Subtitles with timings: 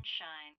[0.00, 0.54] sunshine.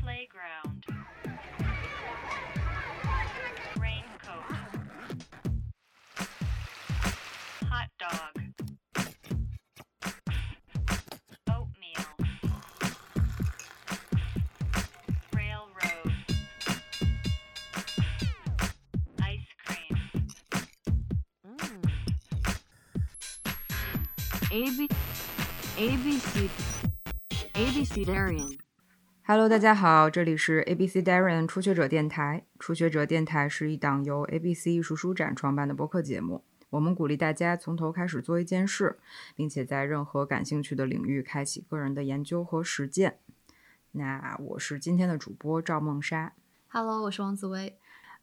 [0.00, 0.91] Playground.
[24.54, 24.86] A B
[25.78, 26.50] A B C
[27.54, 28.58] A B C Darian。
[29.26, 32.44] Hello，大家好，这里是 ABC Darian 初学者电台。
[32.58, 36.44] 初学者电台是一档由 ABC 艺术书展创办的播客节目。
[36.68, 38.98] 我们鼓励大家从头开始做一件事，
[39.34, 43.20] 并且在任何感兴趣的领域开启个人的研究和实践。
[43.92, 46.34] 那我是今天的主播赵梦莎。
[46.68, 47.78] Hello，我是王紫薇。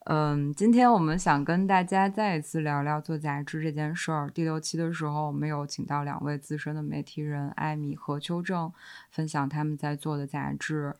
[0.05, 4.29] 嗯，今天我们想跟大家再一次聊聊做杂志这件事儿。
[4.29, 8.71] 第六期的时候，我们有请到两位资深的媒体人艾米和邱正，
[9.11, 10.95] 分享他们在做的杂志。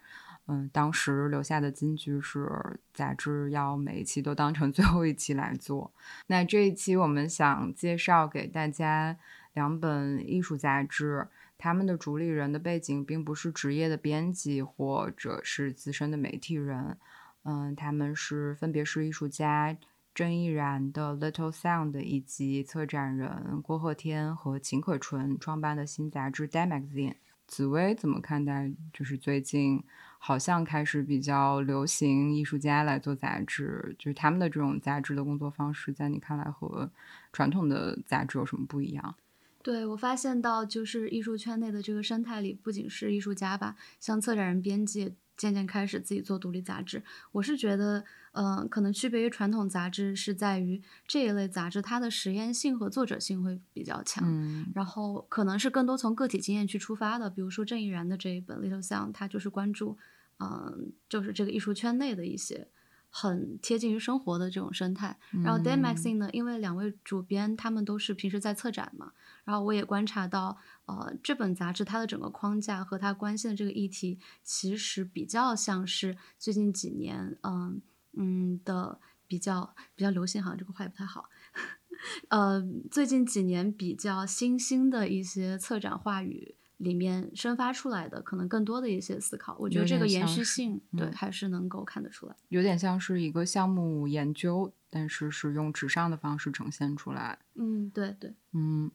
[0.47, 5.91] 嗯，当时留下的金句是杂志要每一期都当成最后一期来做。
[6.27, 9.15] 那这一期我们想介绍给大家
[9.53, 16.97] 两本艺术杂志，他们的主理人的背景并不是职业的编辑或者是资深的媒体人。
[17.43, 19.77] 嗯，他们是分别是艺术家
[20.13, 27.15] 郑毅然的 Little Sound 以及策展人郭鹤天和秦可纯创办的新杂志 d a Magazine。
[27.47, 28.71] 紫薇怎么看待？
[28.93, 29.83] 就是最近
[30.19, 36.91] 好像开始比较流行艺术家来做杂志，就是他们的这种杂志的工作方式，在你看来和
[37.33, 39.15] 传统的杂志有什么不一样？
[39.63, 45.15] 对我发现到，就是艺术圈内的这个生态里，不仅是艺术家吧，像策展人、编辑。
[45.39, 47.01] 渐渐开始自己做独立杂志，
[47.31, 59.97] 我是觉得，嗯、呃，可能区别于传统杂志是在于这一类杂志它的实验性和作者性会比较强，嗯，然后可能是更多从个体经验去出发的，比如说郑毅然的这一本《Little Sound》，它就是关注，
[60.39, 62.67] 嗯、呃，就是这个艺术圈内的一些
[63.09, 65.17] 很贴近于生活的这种生态。
[65.43, 69.13] 然后《Day Magazine》呢，因为两位主编他们都是平时在策展嘛，
[69.49, 70.55] 然后我也观察到。
[70.85, 77.79] 呃，这本杂志它的整个框架和它关心的这个议题，其实比较像是最近几年，嗯
[78.13, 81.29] 嗯的比较比较流行，好像这个话也不太好。
[82.29, 82.59] 呃，
[82.89, 92.35] 最近几年比较新兴的一些策展话语里面生发出来的，可能更多的一些思考，我觉得这个延续性，对，嗯、还是能够看得出来。
[92.47, 97.37] 有点像是一个项目研究，但是是用纸上的方式呈现出来。
[97.53, 98.89] 嗯，对对，嗯。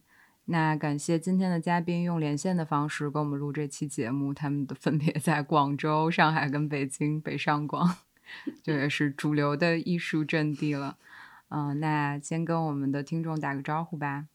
[0.46, 7.96] 那感谢今天的嘉宾用连线的方式跟我们录这期节目，他们的分别在广州、上海跟北京，北上广，
[8.62, 10.98] 这也是主流的艺术阵地了。
[11.48, 14.28] 嗯、呃，那先跟我们的听众打个招呼吧。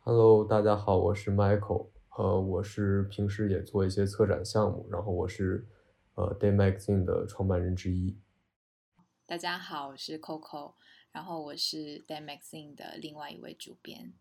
[0.00, 1.86] Hello，大家好，我是 Michael，
[2.16, 5.68] 呃，我是平时也做一些策展项目，然后我是
[6.14, 8.18] 呃 Day Magazine 的创办人之一。
[9.24, 10.72] 大家好，我是 Coco，
[11.12, 14.14] 然后我是 Day Magazine 的另外一位主编。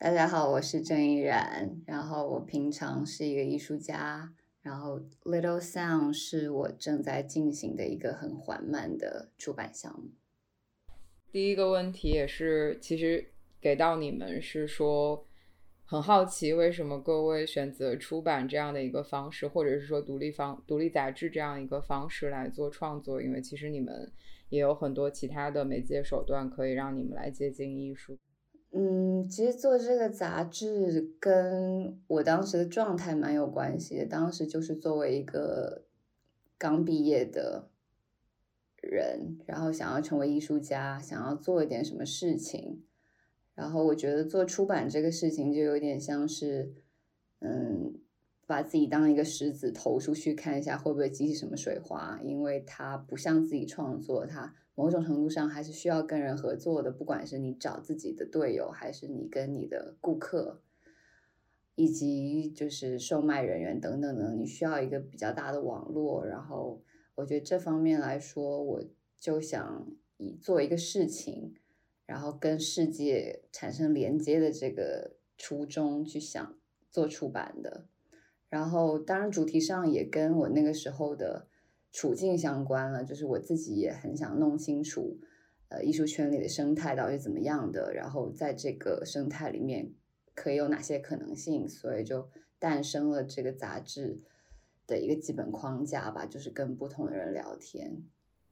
[0.00, 4.32] 大家好，我是郑毅然，然后我平常是一个艺术家，
[4.62, 10.10] 然后 Little Sound 是我正在进行的一个很缓慢的出版项目。
[11.32, 15.26] 第一个问题也是，其实给到你们是说，
[15.84, 24.12] 很好奇为什么各位选择出版这样的一个方式，或者是说独立方独立杂志这样一个方式来做创作，因为其实你们
[24.48, 28.16] 也有很多其他的媒介手段可以让你们来接近艺术。
[28.70, 34.06] 嗯，其实做这个杂志跟我当时的状态蛮有关系的。
[34.06, 35.84] 当时就是作为一个
[36.58, 37.70] 刚毕业的
[38.82, 42.82] 人，然后想要成为艺术家，想要做一点什么事情。
[43.54, 46.74] 然后我觉得做出版这个事情就有点像是，
[47.40, 47.94] 嗯，
[48.48, 54.56] 把自己当一个石子投出去看一下会不会激起什么水花，因为它不像自己创作，它。
[54.74, 60.62] 某种程度上还是需要跟人合作的，不管是你找自己的队友，还是你跟你的顾客，
[61.74, 66.24] 以及就是售卖人员等等的，你需要一个比较大的网络。
[66.24, 66.80] 然后
[67.16, 68.84] 我觉得这方面来说，我
[69.18, 71.56] 就想以做一个事情，
[72.06, 76.56] 然后跟世界产生连接的这个初衷去想
[76.88, 77.88] 做出版的。
[78.48, 81.46] 然后当然主题上也跟我那个时候的。
[81.90, 85.18] 处境相关了，就是我自己也很想弄清楚，
[85.70, 89.90] 呃，艺术圈里的生态到底怎么样的，然后在这个生态里面
[90.34, 92.28] 可以有哪些可能性，所以就
[92.58, 94.20] 诞生了这个杂志
[94.86, 98.04] 的一个基本框架吧，就是跟不同的人聊天。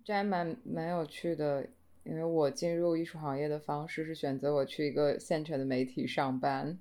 [0.02, 1.68] 这还蛮蛮有趣的，
[2.04, 6.78] 因为我进入艺术行业的方式是选择我去一个现成的媒体上班，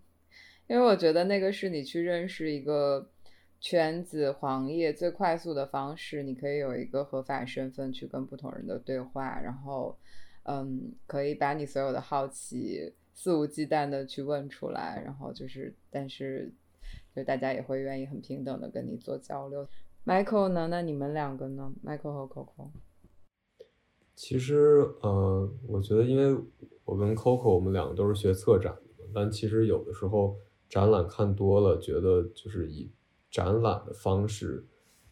[0.67, 3.09] 因为我觉得那个是你去认识一个
[3.59, 9.97] 圈子行业最快速的方式，你可以有一个合法身份去跟不同人的对话，然后
[10.43, 16.51] 嗯，可以把你所有的好奇肆无忌惮的去问出来，然后就是但是
[17.15, 19.67] 就大家也会愿意很平等的跟你做交流。
[20.05, 20.67] Michael 呢？
[20.69, 22.69] 那你们两个呢？Michael 和 Coco。
[24.13, 26.39] 其实，呃，我觉得，因为
[26.83, 30.37] 我跟 Coco 我们两个都是学策展的，但其实有的时候
[30.69, 32.89] 展览看多了，觉得就是以
[33.29, 34.65] 展览的方式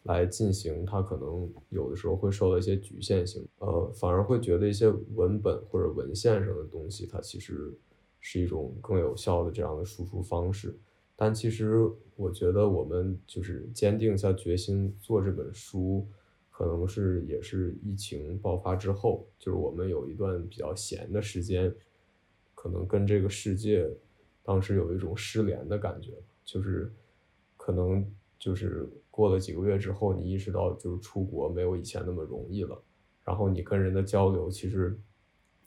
[0.04, 7.72] 来进行，它可能有的时候会受到一些局限性，呃，反而会觉得一些文本或者文献上的东西，它其实
[8.20, 10.76] 是一种更有效的这样的输出方式。
[11.16, 16.06] 但其实我觉得我们就是坚定下决心做这本书。
[16.56, 21.74] 可能是也是疫情爆发之后，就是我们有一段比较闲的时间，
[22.54, 23.90] 可能跟这个世界
[24.44, 26.12] 当时有一种失联的感觉，
[26.44, 26.92] 就是
[27.56, 28.08] 可能
[28.38, 32.80] 就是过了几个月之后，你意识到就是出国没有以前那么容易了，
[33.24, 34.96] 然后你跟人的交流其实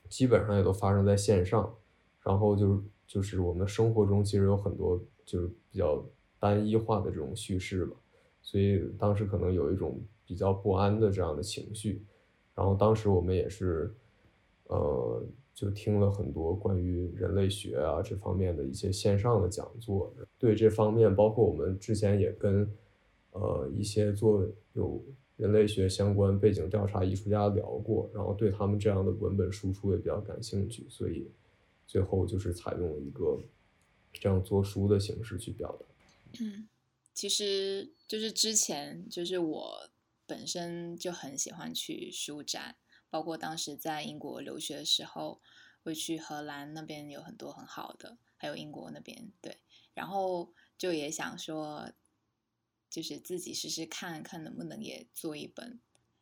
[0.08, 1.76] 基本上也都发生在线上，
[2.24, 6.06] 然后就是就是我们生活中其实有很多就是比较
[6.40, 7.98] 单一化的这种叙事吧，
[8.42, 10.00] 所以当时可能有一种。
[10.30, 12.04] 比较不安的这样的情绪，
[12.54, 13.96] 然后当时我们也是，
[14.66, 15.24] 呃，
[15.58, 22.72] 就听了很多关于人类学啊这方面的一些线上的讲座，对这方面，包括我们之前也跟，
[23.32, 25.04] 呃，一些做有
[25.36, 31.28] 人类学相关背景调查艺术家聊过，然后对他们这样的文本输出也比较感兴趣，所以
[31.88, 33.40] 最后就是采用了一个
[34.14, 35.86] 这样做书的形式去表达。
[36.40, 36.68] 嗯，
[37.16, 39.90] 其实就是之前就是我。
[40.30, 42.76] 本身就很喜欢去书展，
[43.10, 45.42] 包括当时在英国留学的时候，
[45.84, 49.58] 会去荷兰那边有很多很好的，还有英国那边对，
[49.94, 51.92] 然后就也想说，
[52.90, 55.80] 就是自己试试看看能不能也做一本，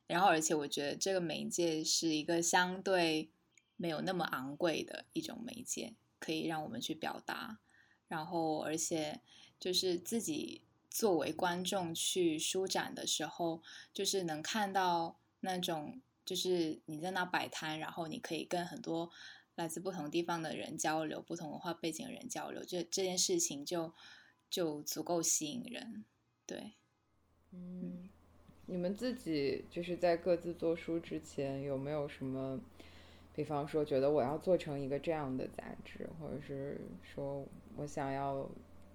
[0.08, 3.30] 然后而且我觉得这个媒介是一个相对
[3.76, 7.60] 没有那么昂贵的一种媒介，可以让我们去表达，
[8.08, 9.22] 然后而且
[9.60, 10.62] 就是自己。
[10.88, 13.62] 作为观众去舒展的时候，
[13.94, 19.10] 就是能看到那种，就是你在那摆摊，然后你可以跟很多
[19.56, 23.94] 来自不同地方的人交流，不同文化背景的人交流，这这件事情就
[24.50, 26.04] 就足够吸引人。
[26.45, 26.74] 对，
[27.51, 28.10] 嗯，
[28.66, 32.60] 你们自己就是在各自做书之前，有没有什么，
[33.33, 37.48] 比方说觉得我要做成一个这样的杂志，或者是说
[37.78, 38.50] 我想要。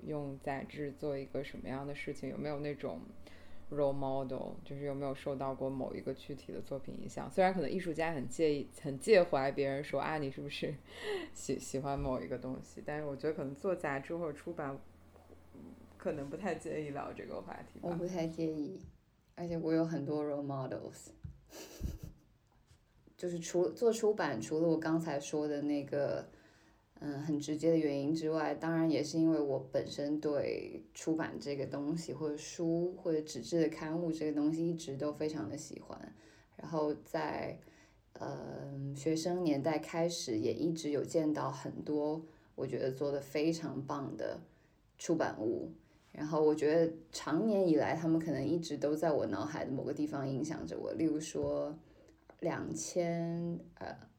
[0.06, 2.31] 用杂志做一个什么样的事情？
[2.31, 3.03] 有没有那种
[3.71, 4.55] role model？
[4.65, 7.31] 就是有没有受到过某一个具体的作品影响？
[7.31, 10.75] 虽然可能艺术家很介意、很介怀别人说啊，你是不是
[11.33, 12.83] 喜喜欢某一个东西？
[12.85, 14.79] 但是我觉得可能做杂志或者出版，
[15.97, 17.81] 可能不太介意聊这个话题。
[17.83, 18.81] 我不太介意，
[19.35, 21.09] 而且我有很多 role models。
[23.17, 26.29] 就是除做出版，除了我刚才说的那个。
[27.02, 35.99] 嗯，很直接的原因之外，当然也是因为我本身对出版这个东西，或者书或者纸质的刊物这个东西一直都非常的喜欢。
[36.56, 37.58] 然后在
[38.12, 42.23] 呃学生年代开始，也一直有见到很多
[42.55, 44.38] 我觉得做的非常棒的
[44.99, 45.73] 出版物。
[46.12, 50.92] 然后我觉得长年以来，他们可能一直都在我脑海的某个地方影响着我。
[50.92, 51.75] 例如说，
[52.40, 54.10] 两千呃。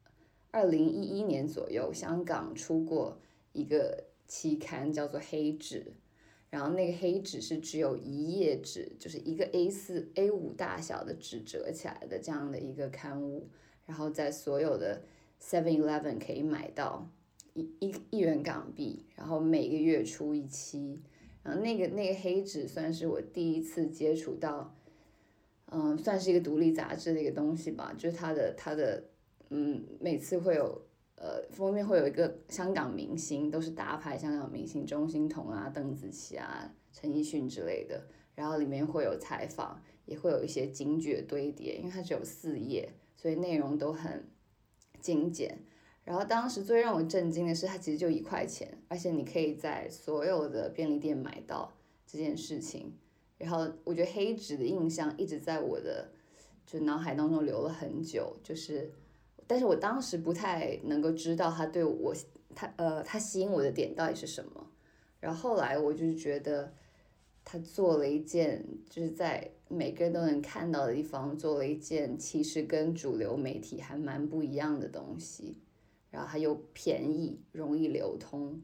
[0.52, 3.18] 二零一一年左右，香港出过
[3.54, 5.80] 一个期刊，叫做《黑纸》，
[6.50, 13.48] 然后那个黑纸是只有一页纸，就是一个 A 四、A 五大小的纸折起来的这样的一个刊物，
[13.86, 15.02] 然后在所有的
[15.42, 17.10] Seven Eleven 可以买到
[17.54, 21.00] 一一一元港币，然后每个月出一期，
[21.44, 24.76] 然后那个那个黑纸算是我第一次接触到，
[25.68, 29.06] 嗯，算是一个独立杂志的一个东西吧，就是它的它的。
[29.54, 30.82] 嗯，每次会有，
[31.16, 38.02] 呃，封面会有一个香港明星，都是大牌香港明星，钟欣桐啊、邓紫棋啊、陈奕迅之类的。
[38.34, 44.26] 然后里面会有采访，也会有一些金句堆叠，因为它只有四页，所以内容都很
[45.02, 45.60] 精简。
[46.06, 51.74] 然后当时最让我震惊的是，它其实就一块钱，而且你可以在所有的便利店买到
[52.08, 52.94] 这件事情。
[53.38, 56.10] 然后我觉得黑纸的印象一直在我的
[56.66, 58.94] 就脑海当中留了很久，就是。
[59.52, 62.16] 但是我当时不太能够知道他对我，
[62.56, 64.66] 他呃，他吸引我的点到底是什么。
[65.20, 66.74] 然后后来我就觉得，
[67.44, 75.58] 他做了一件就是在每个人都能看到的地方做了一件其实跟主流媒体还蛮不一样的东西。
[76.10, 78.58] 然后它又便宜，容易流通。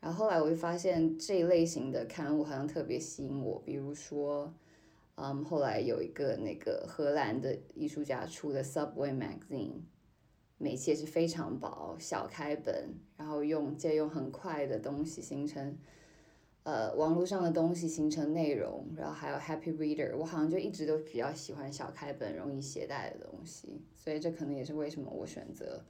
[0.00, 4.52] 然后后来我就发现这一类型的刊物好像特别吸引我，比如说，
[5.14, 9.74] 嗯，后来有一个那个荷兰的艺术家出的 Subway Magazine，
[10.58, 15.76] 每期也是非常薄，小开本，然后用借用很快的东西形成，
[16.62, 25.84] 呃，网络上的东西形成内容，然后还有 Happy Reader，我好像就一直都比较喜欢小开本、容易携带的东西，所以这可能也是为什么我选择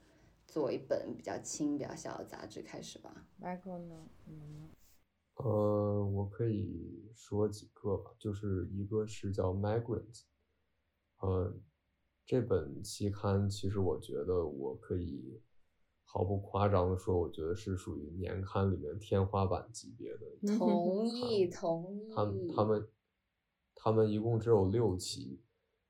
[0.47, 3.27] 做一本比较轻、比较小的杂志开始吧。
[3.41, 4.07] Michael 呢？
[4.25, 4.69] 你呢？
[5.35, 10.13] 呃，我可以说几个吧，就是一个是叫《Migrant》，
[11.19, 11.53] 呃，
[12.25, 15.39] 这本期刊其实我觉得我可以
[16.03, 22.09] 毫不夸张的说，我觉得是属于年刊里面天花板级别的同意，同意。
[22.15, 22.87] 他们他们
[23.75, 25.39] 他们一共只有六期，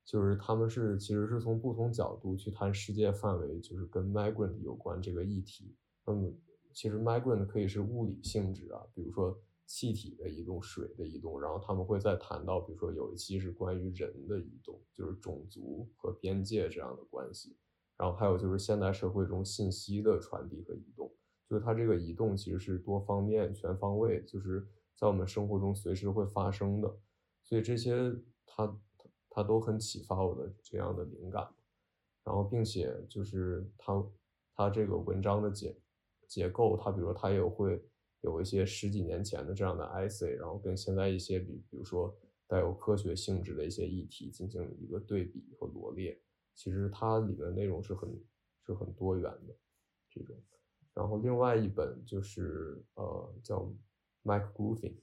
[0.04, 5.74] 就是他们是其实是从不同角度去谈世界范围，就是跟 migrant 有关这个议题。
[6.04, 6.30] 那么
[6.74, 17.56] 其实 migrant 可以是物理性质啊，比如说气体的移动、水的移动，然后他们会再谈到，比如说有一期是关于人的移动，就是种族和边界这样的关系。
[17.98, 21.12] 然后还有就是现代社会中信息的传递和移动，
[21.48, 26.98] 就是它这个移动其实是多方面、全方位，就是在我们生活中随时会发生的，
[27.42, 31.48] 所以这些它它它都很启发我的这样的灵感。
[32.22, 34.06] 然后并且就是它
[34.54, 35.76] 它这个文章的结
[36.28, 37.82] 结构，它比如说它也会
[38.26, 42.12] 有一些十几年前的这样的 essay，然后跟现在一些比比如说
[42.48, 46.20] 带有科学性质的一些议题进行一个对比和罗列。
[46.54, 48.08] 其实它里面内容是很
[48.64, 49.54] 是很多元的
[50.10, 50.36] 这种，
[50.94, 53.72] 然后另外一本就是呃叫
[54.24, 54.96] Mike Grooving，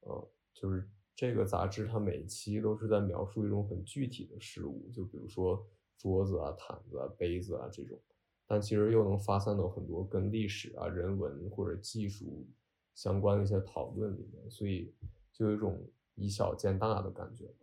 [0.00, 7.98] 呃就是这个杂志它每一期都是在描述一种很具体的事物，就比如说桌子啊、毯子啊、杯子啊这种，
[8.46, 12.46] 但其实又能发散到很多跟历史啊、人文或者技术
[12.94, 14.94] 相关的一些讨论里面，所以
[15.32, 17.54] 就有一种以小见大的感觉。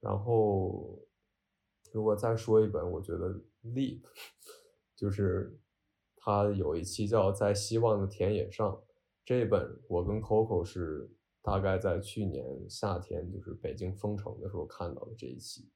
[0.00, 1.04] 然后
[1.92, 4.02] 如果再说一本，我觉得 Leap，
[4.94, 5.58] 就是
[6.16, 8.70] 它有一期叫《在希望的田野上》，
[9.24, 11.10] 这本我跟 Coco 是
[11.42, 15.68] 大概在去年夏天，就是北京封城的时候看到的这一期，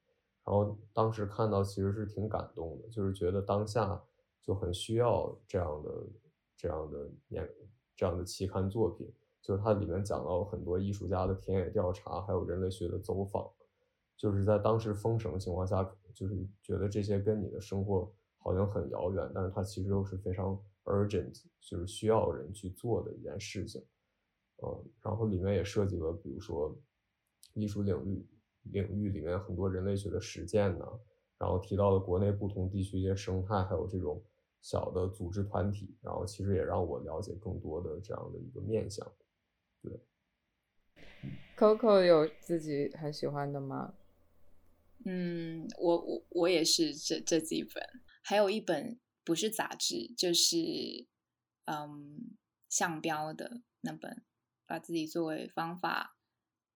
[0.44, 4.02] 然后当时看到其实是挺感动的，就是觉得当下
[4.48, 6.06] 就很需要这样的
[6.56, 7.46] 这样的年
[7.94, 9.06] 这样的期刊作品，
[9.42, 13.46] 就是它里面讲到很多艺术家的田野调查，还有人类学的走访。
[14.16, 23.84] 就是在当时封城的情况下，就是觉得这些跟你的生活好像很遥远，但是它其实又是非常 urgent，就是需要人去做的一件事情。
[24.64, 26.74] 嗯，然后里面也涉及了，比如说
[27.52, 28.26] 艺术领域
[28.62, 30.86] 领域里面很多人类学的实践呢，
[31.36, 34.22] 然后提到了国内不同地区一些生态，还有这种
[34.60, 39.06] 小的组织团体，然后其实也让我了解更多的这样的一个面向。
[39.82, 40.00] 对
[41.56, 43.94] Coco 有自己很喜欢的吗？
[45.04, 47.82] 嗯，我我我也是这这几本，
[48.22, 50.56] 还有一本不是杂志，就是
[51.66, 52.36] 嗯
[52.68, 54.24] 项标的那本，
[54.66, 56.16] 把自己作为方法，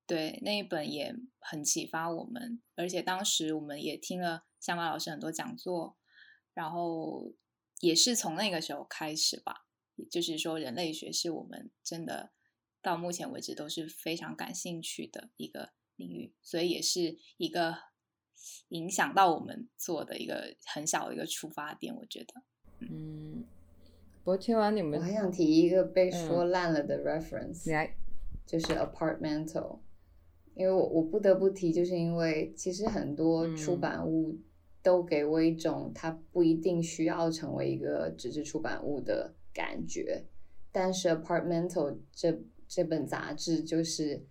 [0.06, 5.98] 对那一本也很启发我们，而且当时我们也听了向巴老师很多讲座，
[6.54, 7.34] 然后
[7.82, 12.32] 也是从那个时候开始吧，也就是说人类学是我们真的
[12.80, 17.92] 到目前为止都是非常感兴趣的一个领域，所以也是一个。
[18.70, 22.42] 影响到我们做的一个很小的一个出发点，我觉得。
[22.80, 23.44] 嗯，
[24.24, 27.92] 不过听完你们，我还想提一个被说烂了的 reference，、
[28.44, 29.78] 就是 apartmental，
[30.56, 34.40] 因为我我不得不提，就是因为其实很多出版物
[34.82, 40.24] 都给我一种它不一定需要成为一个纸质出版物的感觉，
[40.70, 44.24] 但是 apartmental 这这本杂志就是。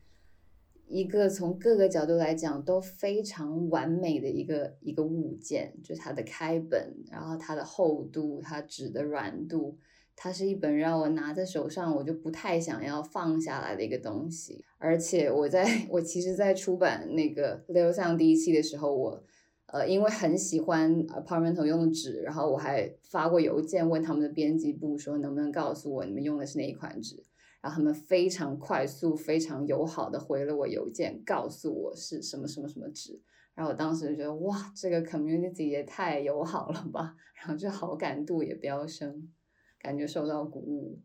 [0.94, 9.78] 一个从各个角度来讲都非常完美的一个一个物件，就是它的开本，然后它的厚度，它纸的软度，
[10.18, 14.62] 它是一本让我拿在手上我就不太想要放下来的一个东西。
[14.78, 19.24] 而且我在 我其实，在出版那个流向第一期的时候，我
[19.72, 27.24] 呃因为很喜欢 Apartmental 用的纸，然后我还发过邮件问他们的编辑部说能不能告诉我你们用的是哪一款纸。
[27.62, 33.22] 然后他们非常快速、非常友好的回了我邮件，告诉我是什么什么什么纸。
[33.54, 37.16] 然后我当时就觉得，哇，这个 community 也太友好了吧！
[37.36, 39.30] 然后就好感度也飙升，
[39.78, 41.00] 感觉受到鼓舞。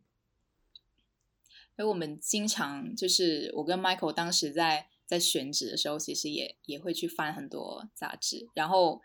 [1.75, 9.01] 所以我们经常就是我跟 Michael 当时在在选址的时候，其实也也会去翻很多杂志，然后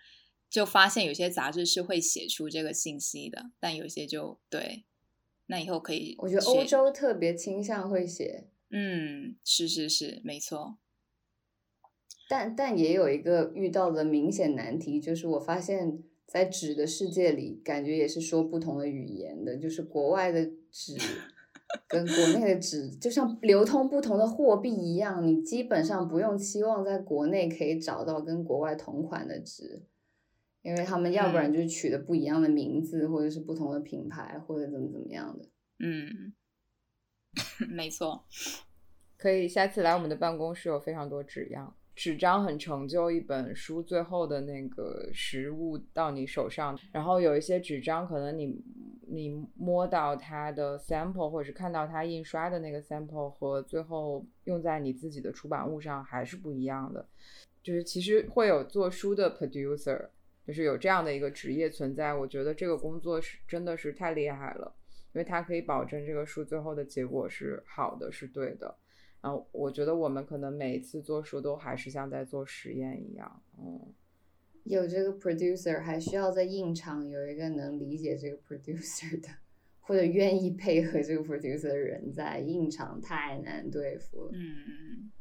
[0.50, 4.86] 就发现有些杂志是会写出这个信息的，但有些就对。
[5.48, 10.77] 那以后可以我觉得欧洲特别倾向会写，嗯，是是是，没错，
[12.29, 20.96] 但但也有一个遇到的明显难题，就是我发现，在纸的世界里，感觉也是说不同的语言的，就是国外的纸
[21.88, 29.86] 跟国内的纸，就像流通不同的货币一样，你基本上不用期望在国内可以找到跟国外同款的纸，
[30.62, 35.46] 因为他们要不然就是取的不一样的名字，或者是不同的品牌，或者怎么怎么样的。
[35.80, 36.34] 嗯，
[37.70, 38.25] 没错，
[39.18, 41.75] 可以下次来我们的办公室，有非常多纸样。
[42.01, 48.60] 纸张很成就一本书最后的那个实物到你手上，然后有一些纸张可能你
[49.08, 57.08] 你摸到它的 sample 或者是看到它印刷的那个 sample 和最后用在你自己的出版物上还是不一样的。
[57.62, 60.08] 就是其实会有做书的 producer，
[60.48, 64.74] 就是有这样的一个职业存在，我觉得这个工作是真的是太厉害了，
[65.13, 68.75] 因为它可以保证这个书最后的结果是好的，是对的。
[69.22, 73.94] 然后我觉得我们可能每一次做书都还是像在做实验一样，嗯，
[74.63, 79.30] 有这个 producer，还需要在印厂有一个能理解这个 producer 的，
[79.80, 84.32] 或者愿意配合这个 producer 的人在，印厂太难对付了。
[84.34, 85.12] 嗯，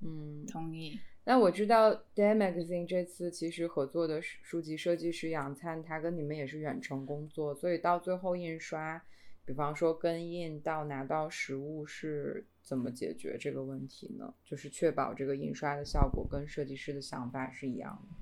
[0.00, 0.98] 嗯，同意。
[1.26, 9.02] 那我知道 Day Magazine 这次其实合作的书书籍设计师杨灿，他跟你们也是远程工作，所以到最后印刷，
[9.44, 14.32] 比方说跟印到拿到实物是怎么解决这个问题呢？
[14.42, 18.16] 就是确保这个印刷的效果跟设计师的想法是一样的。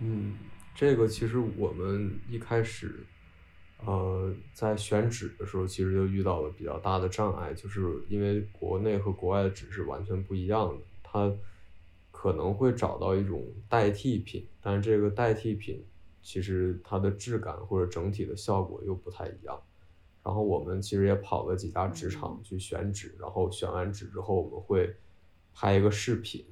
[0.00, 0.38] 嗯，
[0.74, 3.04] 这个其实我们一开始，
[3.84, 11.36] 呃，在选纸的时候，其实就遇到了比较大的障碍，就是因为国内和国外的纸是完全不一样的，它
[12.12, 15.84] 可能会找到一种代替品，但是这个代替品
[16.22, 19.60] 其实它的质感或者整体的效果又不太一样。
[20.24, 24.96] 然后我们其实也跑了几家纸厂去选纸，然后选完纸之后，我们会
[25.52, 26.42] 拍一个视频，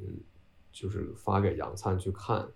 [0.71, 2.47] 就是发给杨灿去看，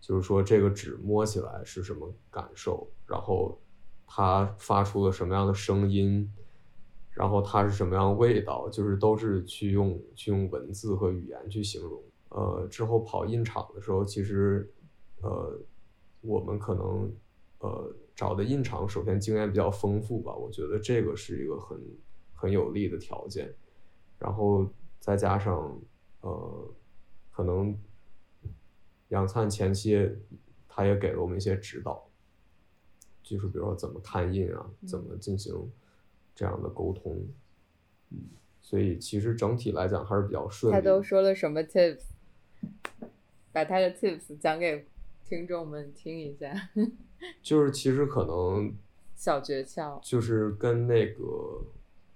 [0.00, 3.60] 就是说这个纸摸起来是什么感受，然后
[4.06, 6.30] 它发出了什么样的声音，
[7.10, 12.00] 然后它是什么样的味道，就是都是去用去用文字和语言去形容。
[12.28, 14.72] 呃，之后跑印厂的时候，其实
[15.20, 15.58] 呃
[16.20, 17.12] 我们可能
[17.58, 17.92] 呃。
[18.14, 21.78] 找的印厂首先经验比较丰富吧，我觉得这个是一个很
[22.32, 23.52] 很有利的条件，
[24.18, 24.68] 然后
[25.00, 25.80] 再加上
[26.20, 26.74] 呃，
[27.30, 27.76] 可能
[29.08, 30.08] 杨灿前期
[30.68, 32.08] 他也给了我们一些指导，
[33.22, 35.70] 就是比如说怎么看印啊，怎么进行
[36.34, 37.26] 这样的沟通，
[38.10, 38.18] 嗯，
[38.60, 40.74] 所以其实整体来讲还是比较顺利。
[40.74, 42.02] 他都说了什么 tips？
[43.52, 44.84] 把他的 tips 讲给
[45.34, 46.54] 听众们听一下。
[47.42, 48.72] 就是其实可能
[49.16, 51.60] 小诀窍，就是跟那个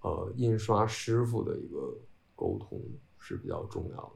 [0.02, 1.96] 呃印刷师傅的一个
[2.36, 2.80] 沟通
[3.18, 4.12] 是比较重要的。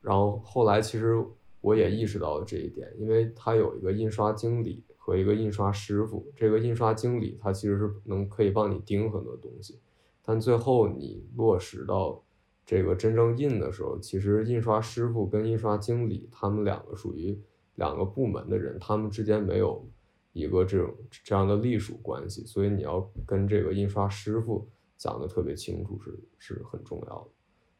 [0.00, 1.20] 然后后来其实
[1.60, 9.80] 我也意识到了这一点，因为他有一个印刷经理和一个印刷师傅，这个印刷经理他其实是能可以帮你盯很多东西，
[10.24, 12.22] 但最后你落实到
[12.64, 17.36] 这个真正印的时候，其实印刷师傅跟印刷经理他们两个属于。
[17.76, 19.84] 两个部门的人，他们之间没有
[20.32, 27.30] 一个这种这样的隶属关系，所以你要跟这个印刷师傅讲的特别清楚是是很重要的。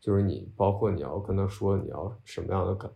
[0.00, 2.90] 就是你包括你要跟他说你要什么样的感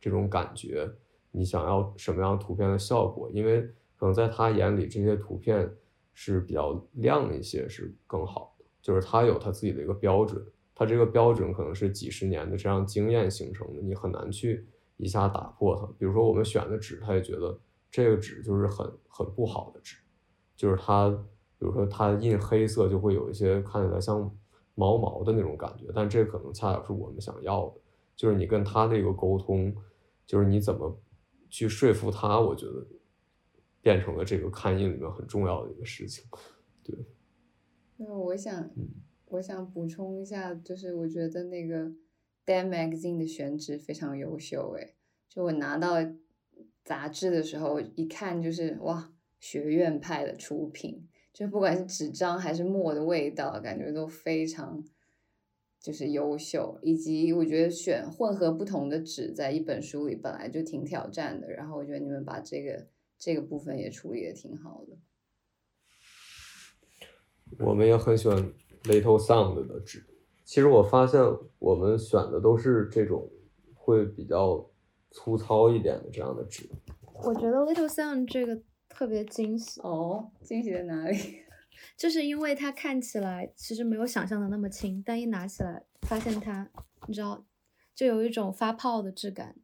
[0.00, 0.90] 这种感觉，
[1.30, 3.62] 你想要什么样图片的效果，因为
[3.96, 5.70] 可能在他眼里这些图片
[6.14, 14.66] 是比较亮一些是更好的，就是他有他自己的一个标准，他这个标准可能是几十年的这样经验形成的，你很难去。
[14.98, 17.58] 一下打破它，比如说我们选的纸，他也觉得
[17.90, 19.96] 这个纸就是很很不好的纸，
[20.54, 21.08] 就是它，
[21.56, 24.30] 比如说它印黑色就会有一些看起来像
[24.74, 27.80] 毛毛的那种感觉，但这可能恰巧是我们想要的，
[28.16, 29.74] 就是你跟他这个沟通，
[30.26, 30.98] 就是你怎么
[31.48, 32.86] 去说服他，我觉得
[33.80, 36.24] 变成了这个看印里面很重要的一个事情，
[36.82, 36.96] 对。
[37.96, 38.68] 那我想，
[39.26, 41.92] 我想补充一下，就是我觉得那个。
[42.48, 44.94] Dan Magazine 的选纸非常优秀，诶，
[45.28, 45.96] 就我拿到
[46.82, 54.82] 杂志的时候，一看就是哇，学院派的出品，就不管是纸张还是墨的味道，感觉都非常
[55.78, 56.78] 就是优秀。
[56.82, 62.86] 以及我觉得选混合不同的纸在一本书里本来就挺挑战的，然后我觉得你们把这个
[63.18, 64.96] 这个部分也处理的挺好的。
[67.58, 68.38] 我们也很喜欢
[68.84, 70.02] Little Sound 的纸。
[70.48, 71.20] 其实我发现
[71.58, 73.30] 我们选的都是这种
[73.74, 74.66] 会比较
[75.10, 76.66] 粗糙一点的这样的纸。
[77.22, 78.58] 我觉得 Little Sound 这个
[78.88, 81.18] 特别惊喜哦，惊喜在哪里？
[81.98, 86.70] 就是因为它看起来其实没有想象的那么轻，但一拿起来发现它，
[87.06, 87.44] 你知道，
[87.94, 89.54] 就有一种发泡的质感，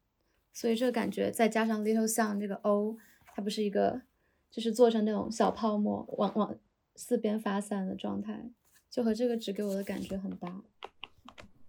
[0.53, 2.99] 所以这个感觉再加上 little sun 这个 O，
[3.35, 4.03] 它不是一个，
[4.51, 6.55] 就是做成那种小泡沫往往
[6.95, 8.51] 四边发散的状态，
[8.95, 10.63] 就和这个纸给我的感觉很搭。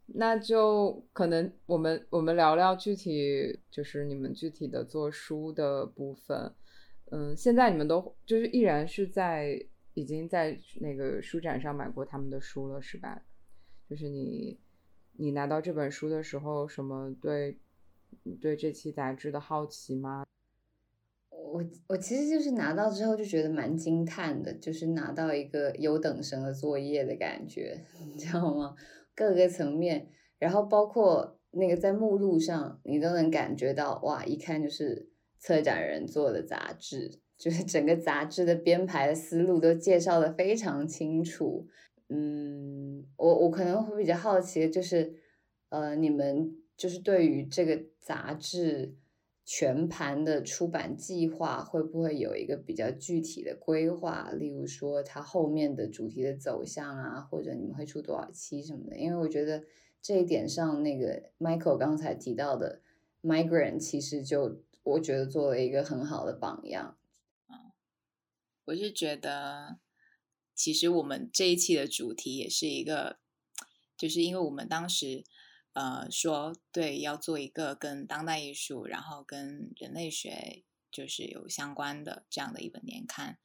[0.05, 6.53] 那就可能我们我们聊聊具体，就是你们具体的做书的部分。
[7.05, 9.59] 嗯，现在你们都就是依然是在
[9.95, 13.19] 已经在那个书展上买过他们的书了，是吧？
[13.89, 14.59] 就是你
[15.13, 17.57] 你拿到这本书的时候，什么对
[18.39, 20.23] 对这期杂志的好奇吗？
[21.51, 27.79] 我我其实就是拿到之后就觉得蛮惊叹的，就是拿到一个优等生的作业的感觉，
[28.13, 28.75] 你知道吗？
[29.13, 41.67] 各个层面，然后包括那个在目录上，你都能感觉到，哇，一看就是策展人做的杂志，就是整个杂志的编排的思路都介绍的非常清楚。
[42.09, 45.13] 嗯，我我可能会比较好奇就是，
[45.69, 48.95] 呃，你们就是对于这个杂志
[49.47, 54.31] 全盘的出版计划，会不会有一个比较具体的规划？
[54.31, 58.97] 例如说，它后面的主题的走向啊，或者你们会出多少期什么的？
[58.97, 59.63] 因为我觉得
[60.01, 62.81] 这一点上，那个 Michael 刚才提到的
[63.21, 66.97] Migrant，其实就我觉得做了一个很好的榜样。
[68.65, 69.77] 我是觉得，
[70.55, 73.19] 其实我们这一期的主题也是一个，
[73.95, 75.23] 就是因为我们当时
[75.75, 83.37] 呃说对要做一个跟当代艺术，然后跟人类学就是有相关的这样的一本年刊，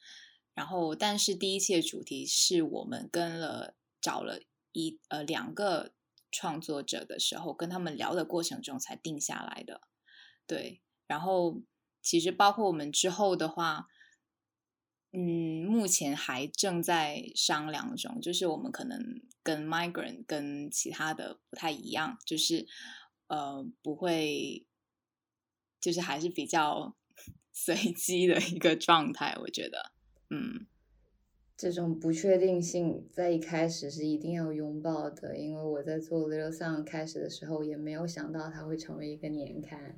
[0.55, 4.41] 然后但是第一期的主题是我们跟了找了
[4.73, 5.93] 一呃两个
[6.31, 9.83] 创作者的时候，跟他们聊的过程中才定下来的，
[10.47, 11.61] 对，然后
[12.01, 13.89] 其实包括我们之后的话。
[15.13, 22.67] 嗯，目前还正在商量中，就是我们可能跟 migrant 跟其他的不太一样，就是
[23.27, 24.65] 呃不会，
[25.81, 26.95] 就是还是比较
[27.53, 29.91] 随机的一个状态，我觉得，
[30.31, 30.67] 嗯，
[31.57, 39.97] 这种不确定性在一开始是一定要拥抱的，因为我在做 Little Sun 开始的时候也没有想到它会成为一个年刊。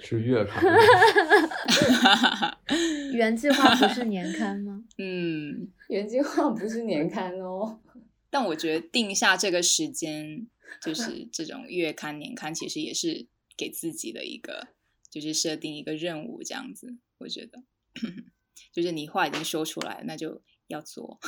[0.00, 0.64] 是月 刊。
[3.12, 4.84] 原计划不是年刊吗？
[4.98, 7.80] 嗯，原计划不是年刊哦。
[8.30, 10.46] 但我觉得定下这个时间，
[10.82, 14.68] 就是这种月刊、年刊，其实也是给自己的一个，
[15.10, 16.96] 就是设定一个任务这样子。
[17.18, 17.62] 我觉得，
[18.72, 21.18] 就是你话已经说出来，那就要做，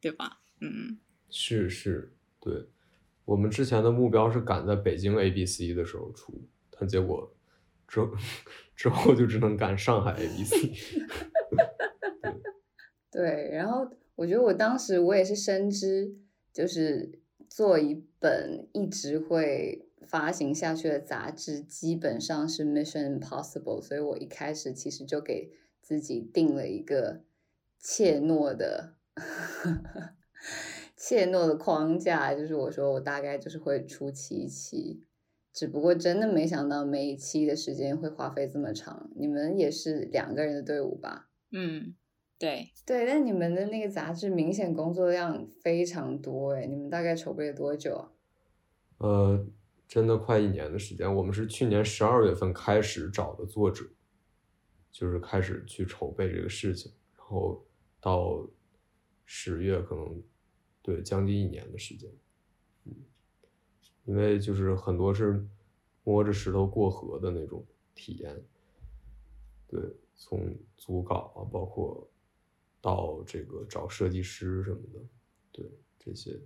[0.00, 0.40] 对吧？
[0.60, 2.68] 嗯，是是，对。
[3.24, 7.32] 我们之前的目标是赶在北京 ABC 的时候出，但结果
[7.90, 8.08] 之后
[8.76, 10.54] 之后就只能赶上海 ABC。
[13.10, 16.14] 对，然后我觉得我当时我也是深知，
[16.52, 25.50] 就是做一本一直会发行下去的杂志，基本上是 mission impossible，所以我一开始其实就给
[25.82, 27.24] 自己定了一个
[27.80, 28.94] 怯懦的
[30.96, 35.02] 怯懦的框架，就是我说我大概就是会出七期。
[35.52, 39.10] 只不过真的没想到每一期的时间会花费这么长。
[39.16, 41.28] 你们也是两个人的队伍吧？
[41.52, 41.94] 嗯，
[42.38, 48.12] 对对，但你们的那个杂志明显工作量非常多哎，你们大概筹备了多久啊？
[48.98, 49.46] 呃，
[49.88, 51.12] 真的快一年的时间。
[51.12, 53.84] 我们是去年十二月份开始找的作者，
[54.92, 57.66] 就是开始去筹备这个事情，然后
[58.00, 58.48] 到
[59.26, 60.22] 十月可能
[60.80, 62.08] 对将近一年的时间。
[64.04, 65.46] 因为就是很多是
[66.04, 68.40] 摸着石头过河的那种体验。
[69.66, 69.80] 对，
[70.16, 72.08] 从组稿啊，包括
[72.80, 75.00] 到这个找设计师什么的，
[75.52, 75.64] 对
[75.98, 76.40] 这些。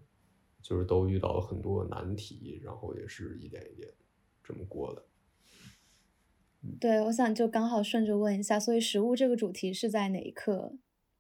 [0.63, 3.87] 就是都遇到了很多难题，然后也是一点一点
[4.43, 5.05] 这么过的。
[6.81, 10.73] 对，我想就刚好顺着问一下，所以食物这个主题是在哪一刻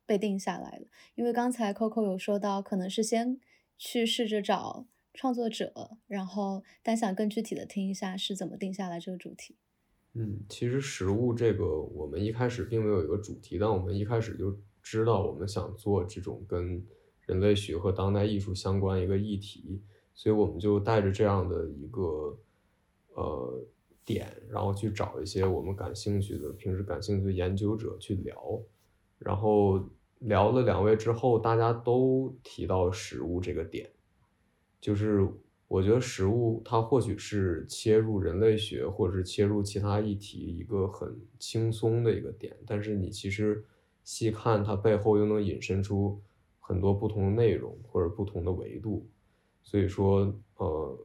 [0.06, 0.86] 被定下来的？
[1.14, 3.38] 因为刚才 Coco 有说到，可能是先
[3.76, 5.72] 去试着找创作者，
[6.06, 9.56] 然后但想更具体的听一下是怎么定下来这个主题。
[10.12, 16.84] 嗯，其实食物这个我们一开始并没有一个主题，但我们一开始就知道我们想做这种跟
[17.26, 19.80] 人类学和当代艺术相关一个议题，
[20.12, 22.38] 所以我们就带着这样的一个
[23.14, 23.64] 呃
[24.04, 28.60] 点，然后去找一些我们感兴趣的、平时感兴趣的研究者去聊，
[29.18, 29.88] 然后
[30.20, 33.90] 聊了两位之后，大家都提到食物这个点，
[34.84, 35.26] 就是
[35.66, 43.64] 我觉得食物它或许是切入人类学或者是切入其他议题一个很轻松的一个点，但是你其实
[44.02, 46.20] 细看它背后又能引申出
[46.60, 49.08] 很多不同的内容或者不同的维度。
[49.62, 50.98] 所以说，呃，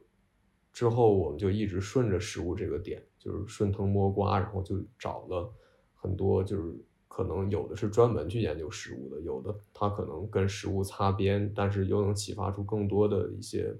[0.74, 5.50] 之后我们就一直顺着食物这个点，就是顺藤摸瓜，然后就找了
[5.94, 6.74] 很多，就是
[7.12, 13.76] 可能有的是专门去研究食物的，有的它可能跟食物擦边，但是又能启发出更多的一些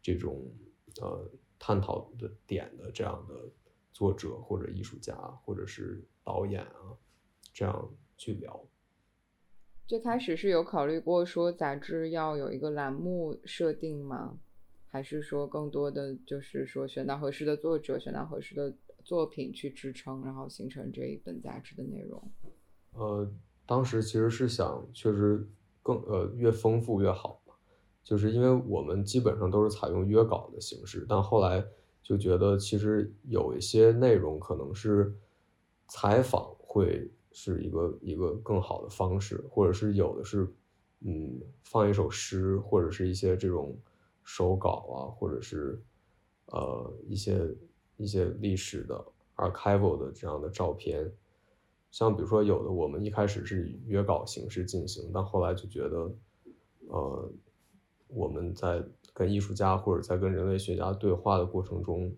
[0.00, 0.48] 这种
[1.00, 1.28] 呃
[1.58, 3.34] 探讨的点的这样的
[3.92, 6.94] 作者或者艺术家或者是导演啊，
[7.52, 8.64] 这样去聊。
[9.86, 14.38] 最开始是有考虑过说杂志要有一个栏目设定吗？
[14.86, 18.72] 还是说更多的就是说选到合适的作者，选到合适的
[19.04, 22.30] 作品去支撑，然后形成这一本杂志的内容？
[22.92, 23.30] 呃，
[23.66, 25.48] 当时其实是想，确实
[25.82, 27.54] 更呃越丰富越好嘛，
[28.02, 31.64] 就是因为我们基本上都是采用约稿的形式，但后来
[32.02, 35.14] 就觉得其实有一些内容可能是
[35.86, 37.10] 采访会。
[37.32, 40.52] 是一个一个更好的方式，或者是有的是，
[41.02, 43.78] 嗯，放一首诗，或者是一些这种
[44.24, 45.80] 手稿啊，或者是
[46.46, 47.40] 呃一些
[47.96, 51.08] 一些历史的 archival 的这样的照片，
[51.90, 56.12] 像比如说有的我们一开始是以约稿形式进行，但后来就觉得，
[56.88, 57.32] 呃，
[58.08, 62.14] 我们在跟艺术家或者在跟人类学家对话的过程中。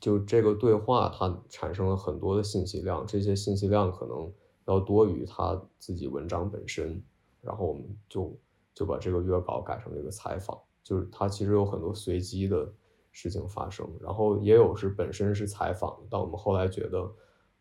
[0.00, 4.32] 就这个对话，它产生了很多的信息量，这些信息量可能
[4.64, 7.02] 要多于他自己文章本身。
[7.42, 8.34] 然后我们就
[8.72, 12.72] 就把这个约稿改成这个采访，就是它其实有很多随机的
[13.12, 16.00] 事情发生，然后也有是本身是采访。
[16.08, 17.12] 但我们后来觉得，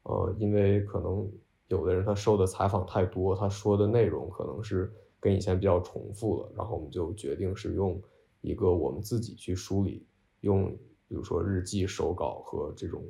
[0.04, 1.32] 呃，因为可能
[1.68, 8.02] 有的人他受的采访太多，他说的内容可能是跟以前比较重复了，然后我们就决定是用
[8.42, 10.06] 一个我们自己去梳理，
[10.42, 10.78] 用。
[11.10, 13.04] 比如说日记、手稿和这种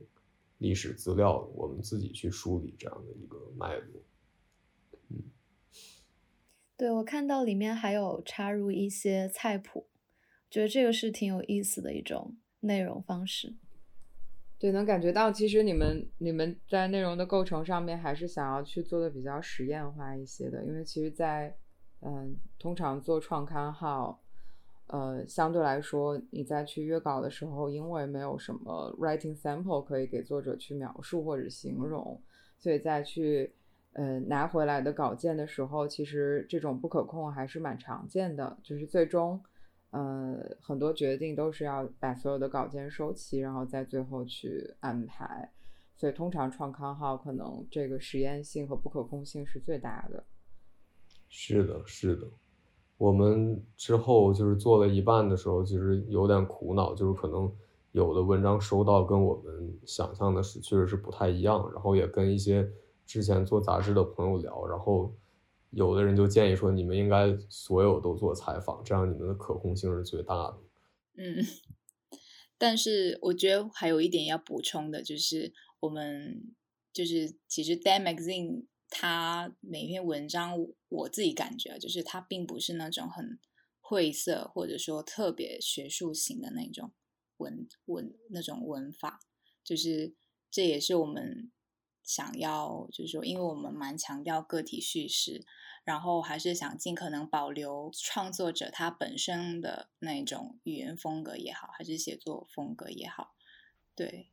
[0.60, 4.02] 历史资料，我们自己去梳理这样的一个脉络。
[5.10, 5.17] 嗯，
[6.78, 9.88] 对我看到里面还有插入一些菜谱，
[10.49, 13.56] 觉得这个是挺有意思的一种内容方式。
[14.60, 21.56] 对，能感觉到其实你们你们在内容的构成上面还是想要去做的比较实验化一些的，因为其实，在
[22.02, 24.19] 嗯，通常做创刊号。
[24.91, 32.19] 呃，相对来说，你在去约稿的时候，因为没有什么 writing sample 可以给作者去描述或者形容，
[32.58, 33.54] 所以再去
[33.93, 38.58] 呃拿回来的稿件的时候，其实这种不可控还是蛮常见的。
[38.63, 39.39] 就是最终，
[39.91, 45.52] 呃，很多决定都是要把所有的稿件收齐，然后在最后去安排。
[45.95, 50.23] 所以通常创刊号可能这个实验性和不可控性是最大的。
[51.28, 52.28] 是的，是的。
[52.97, 57.52] 我们之后就是做了一半的时候，其实有点苦恼，就是可能
[57.91, 61.69] 有的文章收到跟我们想象的是确实是不太一样。
[61.73, 62.69] 然后也跟一些
[63.06, 65.13] 之前做杂志的朋友聊，然后
[65.71, 70.58] 有的人就建议说，你们应该所有都做采访，这样你们的可控性是最大的。
[71.17, 71.45] 嗯，
[72.58, 76.53] 但是我觉得还有一点要补充的，就是我们
[76.93, 78.62] 就是其实《Day Magazine》。
[78.91, 83.38] 它每篇文章，我自己感觉就是它并不是那种很
[83.79, 86.91] 晦涩或者说特别学术型的那种
[87.38, 89.19] 文文那种文法，
[89.63, 90.15] 就是
[90.49, 91.51] 这也是我们
[92.10, 95.45] 想要，就是说，因为我们蛮强调个体叙事，
[95.84, 103.36] 然后还是想尽可能保留创作者他本身的那种语言风格也好，还是写作风格也好，
[103.93, 104.30] 对，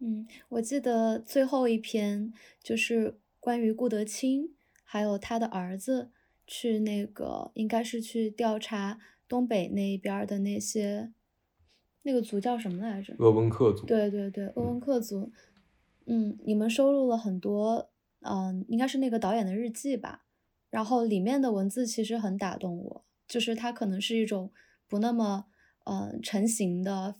[0.00, 3.18] 嗯，我记得最后一篇就是。
[3.40, 6.10] 关于顾德清，还有他的儿子
[6.44, 11.12] 去那个，应该是去调查东北那边的那些，
[12.02, 13.14] 那个族叫什么来着？
[13.16, 13.86] 鄂温克族。
[13.86, 15.20] 对对对，鄂温克族。
[15.20, 15.32] 嗯，
[16.08, 17.90] 嗯你们收录了很多，
[18.22, 20.24] 嗯，应该是那个导演的日记吧？
[20.70, 24.50] 然后里面的文字其实很打动我，就是它可能是一种
[24.88, 25.46] 不那么，
[25.84, 27.14] 嗯，成型的，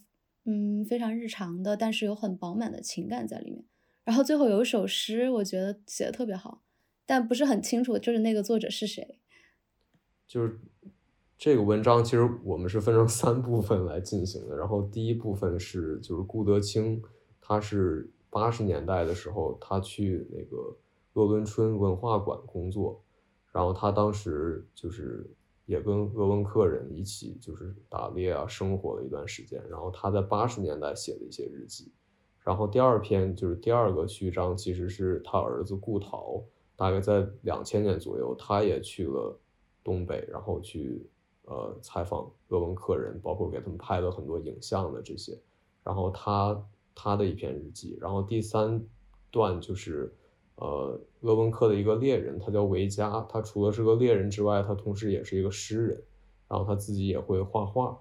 [0.45, 3.65] 嗯，非常日常的，但是有很饱满的情感在里面。
[4.05, 6.63] 然后最后有一首诗，我觉得写的特别好，
[7.05, 9.19] 但不是很清楚，就是那个作者是谁。
[10.27, 10.59] 就是
[11.39, 14.57] 这个文章，其实我们是分成三部分来进行的。
[14.57, 17.03] 然后第一部分是，就是顾德清，
[17.41, 20.77] 他是八十年代的时候，他去那个
[21.15, 23.03] 鄂温春文化馆工作，
[23.53, 25.29] 然后他当时就是
[25.67, 29.63] 也跟鄂温克人一起就是打猎啊，生活了一段时间。
[29.69, 31.93] 然后他在八十年代写的一些日记。
[32.45, 36.43] 然后第二篇就是第二个序章，其实是他儿子顾陶，
[36.77, 39.39] 大概在两千年左右，他也去了
[39.85, 41.07] 东北，然后去
[41.45, 45.39] 呃采访鄂温克人，包括给他们拍了很多影像的这些。
[45.85, 46.59] 然后他
[47.01, 47.97] 他的一篇日记。
[48.01, 48.85] 然后第三
[49.31, 50.13] 段就是
[50.57, 56.03] 呃鄂温克的一个猎人，他叫维加，他除了是个猎人之外，他同时也是一个诗人，
[56.49, 57.97] 然后他自己也会画画，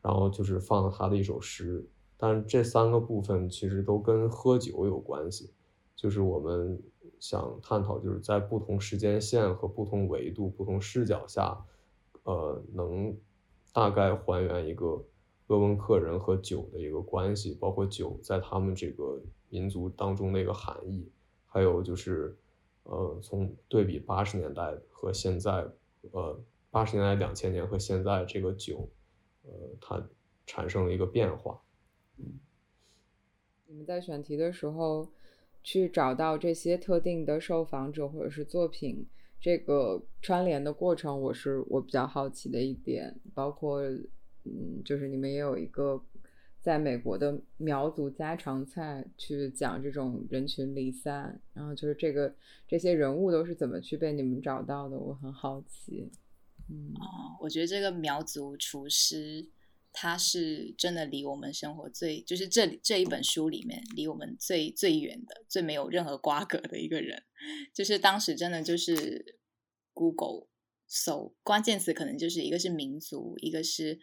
[0.00, 5.50] 然后就是放了他的一首诗，但这三个部分其实都跟喝酒有关系，
[5.94, 6.82] 就是我们
[7.20, 11.64] 想探讨，就是在不同时间线和不同维度、不同视角下，
[12.24, 13.14] 呃，能
[13.72, 15.04] 大概还原一个
[15.52, 21.06] 鄂温克人和酒的一个关系，包括酒在他们这个民族当中的一个含义，
[21.44, 22.34] 还有就是，
[22.84, 25.68] 呃，从对比八十年代和现在，
[26.12, 28.88] 呃，八十年代、两千年和现在这个酒，
[29.42, 30.02] 呃，它
[30.46, 31.60] 产生了一个变化。
[32.16, 32.40] 嗯
[33.66, 35.08] 你们在选题的时候，
[35.62, 39.06] 去找到这些特定的受访者或者是作品，
[39.40, 43.18] 这个串联的过程，我是我比较好奇的一点。
[43.34, 43.80] 包括，
[44.44, 46.04] 嗯，就是你们也有一个
[46.60, 52.34] 在美国的苗族家常菜，去讲这种人群离散，然后就是这个
[52.68, 56.10] 这些人物都是怎么去被你们找到的，我很好奇。
[56.70, 59.48] 嗯，哦，我觉得这个苗族厨师，
[59.92, 67.22] 他是真的离我们生活最，就是这这一本书里面离我们最最远的、最没有任何瓜葛的一个人。
[67.74, 69.36] 就是当时真的就是
[69.92, 70.46] Google
[70.86, 73.98] 搜关键词，可能就是一个是民族，一个是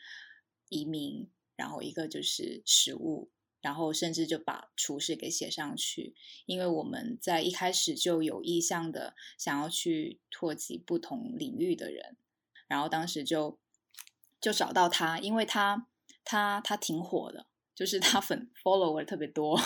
[0.70, 3.30] 移民，然后一个就是食物，
[3.62, 12.16] 然后甚至就把厨师给写上去，因为我们在一开始就有意向的想要去拓及不同领域的人。
[12.68, 13.60] 然后当时就
[14.40, 15.88] 就找到他，因为他
[16.24, 19.60] 他他挺火的，就是他粉 follower 特别多，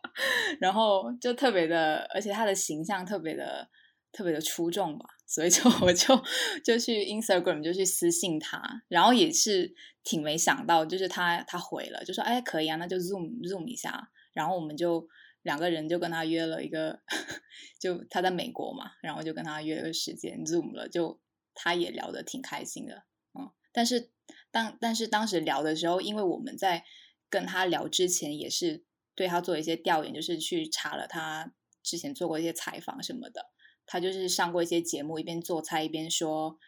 [0.58, 3.68] 然后就特别的，而且他的形象特别的
[4.10, 6.16] 特别的出众吧，所以就 我就
[6.64, 15.08] 就去 Instagram 就去私信他，然后也是挺没想到，就是他他回了，就说哎可以啊，那就 zoom zoom 一下，然后我们就
[15.42, 17.00] 两个人就跟他约了一个，
[17.80, 21.20] 就他在美国嘛，然后就跟他约了个时间 zoom 了，就。
[21.58, 24.10] 他也聊得挺开心的，嗯，但是
[24.50, 26.84] 当但是当时聊的时候，因为我们在
[27.30, 28.84] 跟他聊之前，也是
[29.14, 33.46] 对他做一些调研，就是去查了他之前做过一些采访什么的。
[33.86, 36.58] 他就是上过一些节目，一边做菜一边说，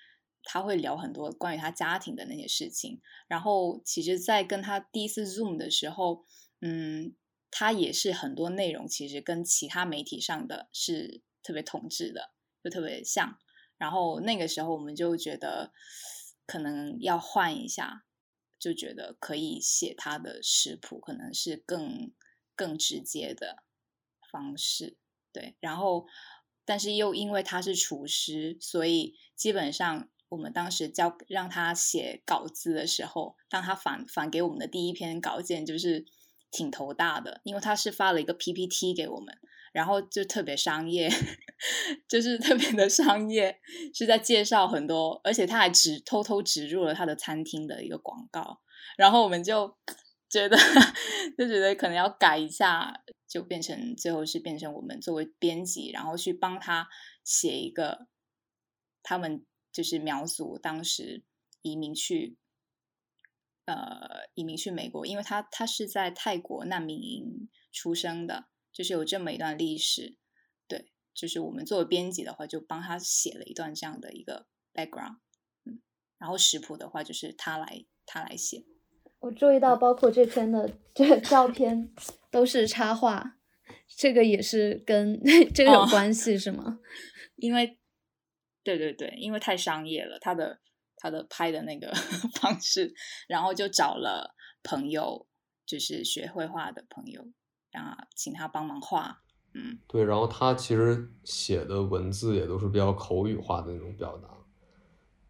[0.45, 3.01] 他会聊很多关于他家庭的那些事情。
[3.27, 6.25] 然后其实，在跟他第一次 Zoom 的时候，
[6.61, 7.15] 嗯，
[7.51, 13.39] 他也是很多内容其实跟其他媒体上的是特别统治的，就特别像。
[13.77, 15.73] 然后那个时候我们就觉得
[16.47, 18.05] 可能要换一下，
[18.59, 22.13] 就觉得可以写他的食谱，可能是更
[22.57, 23.63] 更直接的
[24.33, 24.97] 方式。
[25.33, 26.07] 对，然后
[26.69, 36.05] 但是又因为他是厨师，所以基本上我们当时教让他写稿子的时候，当他返返给我们的第一篇稿件就是
[36.51, 39.39] 挺头大的，因为他是发了一个 PPT 给我们。
[39.71, 41.11] 然后就特别商业，
[42.09, 43.61] 就是特别的商业，
[43.95, 48.61] 是在介绍很多，而且他还植偷偷植入了他的餐厅的一个广告。
[48.97, 49.77] 然后我们就
[50.29, 50.57] 觉得，
[51.37, 56.89] 就觉得可能要改一下，就变成最后是变成我们作为编辑，然后去帮他
[57.25, 58.09] 写一个，
[59.03, 61.25] 他们就是苗族当时
[61.63, 62.37] 移民去，
[63.65, 68.49] 呃，移民去美国，因为他他是在泰国难民营出生的。
[68.71, 70.17] 就是有这么一段历史，
[70.69, 75.17] 对，就是我们作为编辑的话，就帮他写了一段这样的一个 background，
[75.65, 75.81] 嗯，
[76.19, 78.65] 然后食谱的话就是他来他来写。
[79.21, 81.91] 我注意到，包括这篇的这个照片
[82.31, 83.37] 都是插画，
[83.97, 85.21] 这个也是跟
[85.55, 86.79] 这个有关系、是吗？
[87.37, 87.79] 因为，
[88.63, 90.61] 对对对，因为太商业了，他的
[90.97, 91.93] 他的拍的那个
[92.41, 92.95] 方式，
[93.29, 95.27] 然后就找了朋友，
[95.67, 97.27] 就是学绘画的朋友。
[97.71, 104.29] 然后，请他帮忙画，嗯，对，然后他其实写的文字也都是比较口语化的那种表达，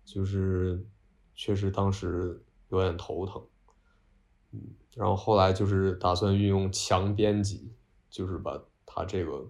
[0.05, 0.87] 就是
[1.35, 3.45] 确实当时有点头疼，
[4.53, 4.61] 嗯，
[4.95, 7.73] 然后后来就是打算运用强编辑，
[8.11, 9.47] 就是把他这个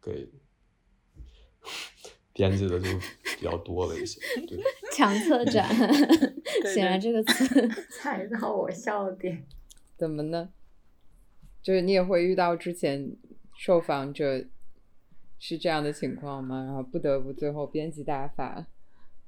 [0.00, 0.28] 给
[2.32, 2.88] 编辑的就
[3.38, 4.58] 比较多了一些，对，
[4.92, 5.68] 强策展，
[6.72, 9.44] 显然这个词 踩到我笑点，
[9.96, 10.50] 怎么呢？
[11.62, 13.14] 就是你也会遇到之前
[13.58, 14.46] 受访者
[15.38, 16.64] 是这样的情况吗？
[16.64, 18.66] 然后不得不最后编辑大法。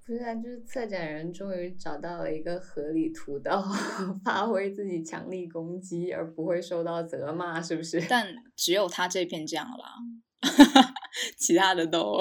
[0.07, 3.62] 不是啊，就是策展人终于找到了一个合理途道，
[4.24, 8.05] 发挥自己强力攻击，而不会受到责骂，是不是？
[8.09, 8.26] 但
[8.57, 9.94] 只有他这篇这样啦，
[11.38, 12.20] 其他的都，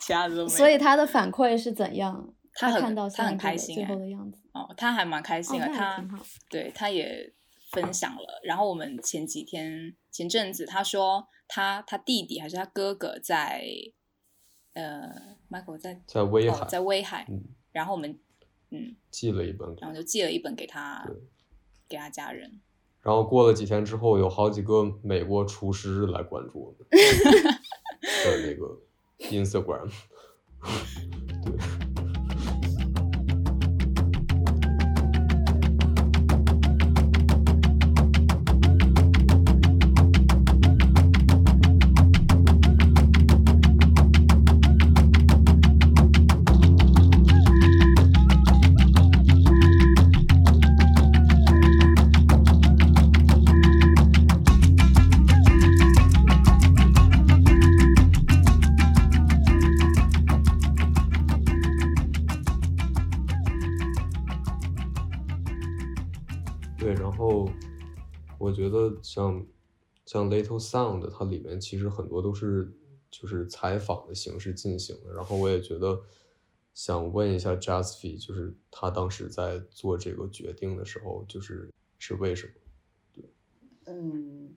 [0.00, 0.48] 其他的都没。
[0.48, 2.32] 所以他的反馈是怎样？
[2.54, 4.42] 他看到他很开心最后的样子。
[4.52, 6.04] 哦，他还蛮开心的，哦、他
[6.48, 7.32] 对他也。
[7.72, 8.40] 分享了。
[8.42, 13.62] 然后我们前几天前阵子他说他他弟弟还是他哥哥在
[14.74, 17.42] 呃，Michael 在在威海，哦在威海，嗯，
[17.72, 18.18] 然后我们
[18.70, 21.04] 嗯，寄了一本然后就寄了一本给他
[21.88, 22.60] 给他家人。
[23.02, 26.86] 然后过了几天之后，有好几个美国厨师来关注我们
[28.24, 28.78] 的那个
[29.18, 29.90] Instagram。
[69.12, 69.44] 像
[70.06, 72.72] 像 Little Sound，它里面其实很多都是
[73.10, 75.12] 就是采访的形式进行的。
[75.12, 76.00] 然后我也觉得
[76.72, 82.52] 想问一下 Jasfi，就是他当时在做这个决定的时候，就是是为什么？
[83.12, 83.24] 对
[83.86, 84.54] 嗯，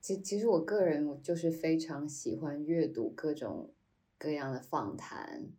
[0.00, 3.74] 其其实我个人就是非常喜欢阅读各种
[4.16, 5.52] 各样的访谈，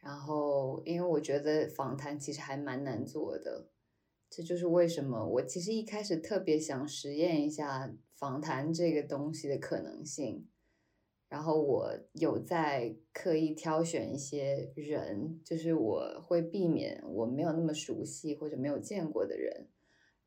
[0.00, 3.68] 然后因为我觉得访谈其实还蛮难做的，
[4.36, 10.48] 这就是为什么我其实一开始特别想实验一下访谈这个东西的可能性，
[11.28, 19.68] 然后我有在刻意挑选一些人，就是我会避免我没有那么熟悉或者没有见过的人。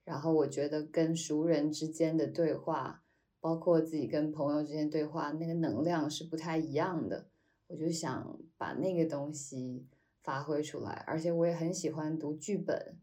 [0.05, 3.03] 然后我觉得跟熟人之间的对话，
[3.41, 7.27] 包括自己跟朋友之间对话，那个能量是不太一样的。
[7.67, 9.85] 我就想把那个东西
[10.23, 12.95] 发挥出来，而且我也很喜欢读剧本。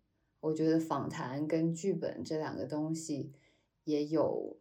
[0.45, 3.33] 我觉得访谈跟剧本这两个东西
[3.85, 4.57] 也有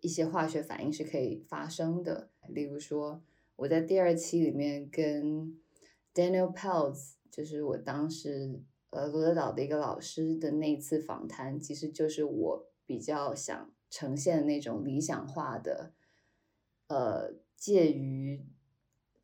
[0.00, 2.30] 一些化学反应是可以发生的。
[2.48, 3.22] 例如说，
[3.56, 5.58] 我在第二期里面跟
[6.14, 8.60] Daniel Pelz，就是我当时。
[8.90, 15.92] 呃，罗德岛的一个老师的那一次访谈，其实就是我比较想呈现的那种理想化的，
[16.86, 18.46] 呃，介于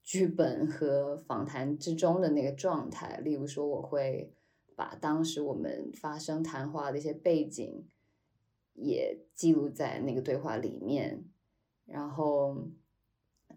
[0.02, 3.16] 剧本和访谈之中的那个状态。
[3.20, 4.34] 例如说，我会
[4.76, 7.84] 把当时我们发生谈话的一些背景
[8.74, 11.24] 也记录在那个对话里面，
[11.86, 12.68] 然后。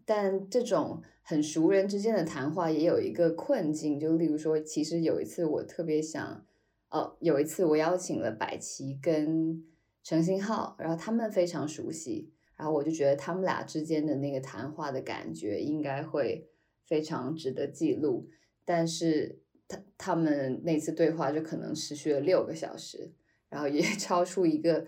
[0.05, 6.45] 但这种很熟人之间的谈话也有一个困境，就例如说，其实有一次我特别想，
[6.89, 9.65] 哦，有一次我邀请了百齐跟
[10.03, 16.47] 陈星浩，然后他们非常熟悉，然后我就觉得他们俩之间的那个谈话的感觉应该会
[16.86, 18.30] 非常值得记录，
[18.63, 23.11] 但是他他们那次对话就可能持续了六个小时，
[23.49, 24.86] 然后也 超出一个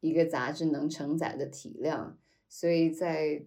[0.00, 2.18] 一个杂志能承载的体量，
[2.48, 3.46] 所以在。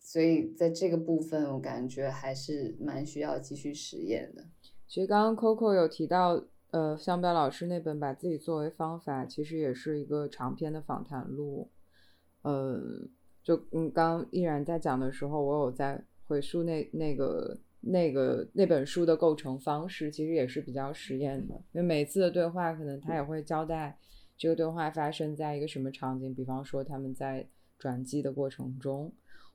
[0.00, 4.42] 所以在这个部分，我感觉还是蛮需要继续实验的。
[4.86, 11.70] 其实刚刚 Coco 有提到，呃，向彪老师那本《把自己作为方法》，其实也是一个长篇的访谈录。
[12.40, 12.80] 呃，
[13.42, 21.54] 就嗯，刚依然在讲的时候，我有在回溯那那个那个那本书的构成方式，其实也是比较实验的。
[21.72, 23.98] 因为每次的对话，可能他也会交代
[24.36, 27.46] 这个对话发生在一个什么场景，比方说他们在
[27.78, 29.12] 转机的过程中。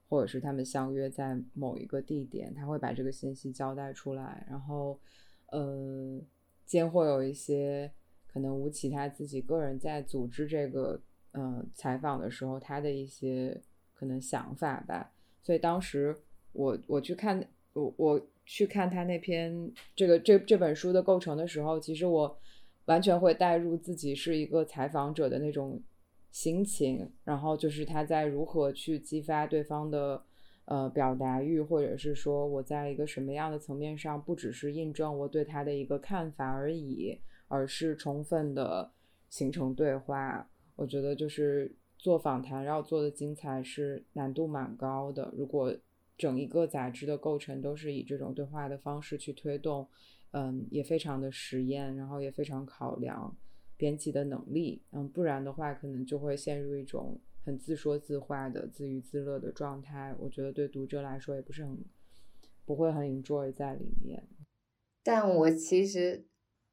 [0.09, 4.99] 或者是他们相约在某一个地点，他会把这个信息交代出来，然后，
[5.47, 6.21] 呃，
[6.67, 7.91] 间或有一些
[8.27, 11.01] 可能吴奇他自己个人在组织这个
[11.31, 13.59] 呃采访的时候，他的一些
[13.91, 15.11] 可能想法吧。
[15.41, 16.15] 所以当时
[16.51, 17.43] 我我去看
[17.73, 22.37] 我我去看他那篇这个这这本书的构成的时候，其实我
[22.85, 25.81] 完全会带入自己是一个采访者的那种。
[26.33, 30.19] 心情，然后就是他在如何去激发对方的
[30.65, 38.91] 呃表达欲，或者是说我在一个什么样的层面上，不只是印证我对他的一个看法而已，而是充分的
[39.29, 40.49] 形成对话。
[40.75, 45.31] 我觉得就是做访谈要做的精彩是难度蛮高的。
[45.37, 45.71] 如果
[46.17, 49.87] 整一个杂志的构成都是以这种对话的方式去推动，
[50.31, 53.35] 嗯，也非常的实验，然后也非常考量。
[53.75, 60.15] 编辑的能力，嗯，不然的话，可能就会陷入一种很自说自话的自娱自乐的状态。
[60.19, 61.83] 我觉得对读者来说也不是很，
[62.65, 64.25] 不会很 enjoy 在里面。
[65.03, 66.25] 但我其实，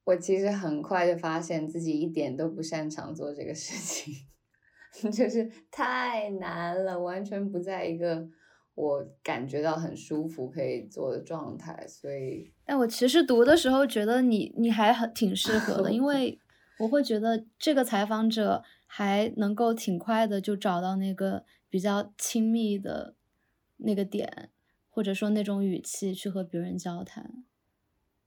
[0.04, 4.14] 我其实很快就发现自己一点都不擅长做这个事情，
[5.10, 8.28] 就是太难了，完全不在一个
[8.74, 11.86] 我感觉到很舒服可以做的状态。
[11.88, 16.38] 所以，但我其实读的时候觉得你你还很挺适合的， 因为。
[16.80, 23.14] 我会觉得这个采访者还能够挺快的就找到那个比较亲密的
[23.76, 24.48] 那个点，
[24.88, 27.44] 或者说那种语气去和别人交谈。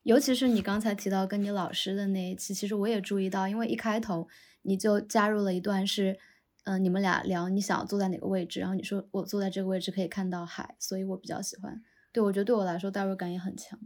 [0.04, 4.28] 尤其是你刚才提到跟你老师的那一期，其实我也注意到，因为一开头
[4.62, 6.20] 你就加入了一段是，
[6.64, 11.82] 嗯、你们俩聊你想坐在哪个位置，然后你说我坐在这个位置可以看到海，所以我比较喜欢。
[12.12, 13.80] 对我觉得对我来说代入感也很强。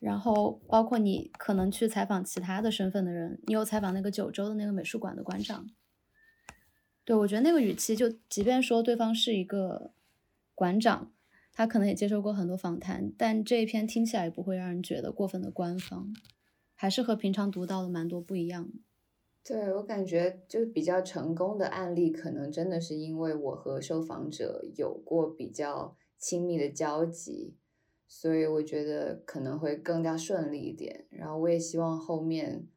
[0.00, 5.68] 然后包括你可能去采访其他的身份的人，你有采访那个九州的那个美术馆的馆长，
[7.04, 9.92] 对我觉得那个语气就，即便说对方是一个
[10.54, 11.12] 馆长，
[11.52, 16.14] 他可能也接受过很多访谈，但这一篇听起来也不会让人觉得过分的官方，
[16.74, 18.78] 还是和平常读到的蛮多不一样的。
[19.42, 27.56] 对我感觉，就比较成功的案例，可能真的是因为我和受访者有过比较亲密的交集，
[28.06, 31.06] 所以我觉得可能会更加顺利一点。
[31.10, 32.68] 然后我也希望后面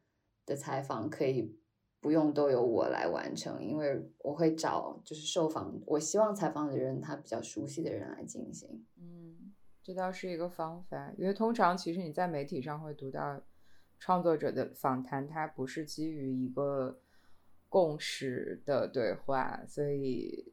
[0.46, 1.56] 的采访可以
[2.00, 8.86] 不用都由我来完成，因为我会找就是受访，我希望采访的人他比较熟悉的人来进行。
[8.98, 9.54] 嗯，
[9.84, 13.42] 这倒是一个方法，因为通常其实你在媒体上会读到
[14.04, 17.00] 创作者的访谈，它不是基于一个
[17.70, 20.52] 共识的对话，所以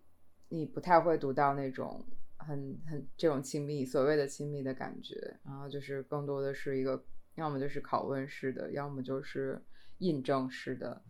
[0.51, 2.07] 你不太会读到那种
[2.39, 9.61] 很很这种亲密所谓的亲密的感觉，然后就是更多的是一个要么就是拷问式的，要么就是
[9.99, 11.03] 印证式的，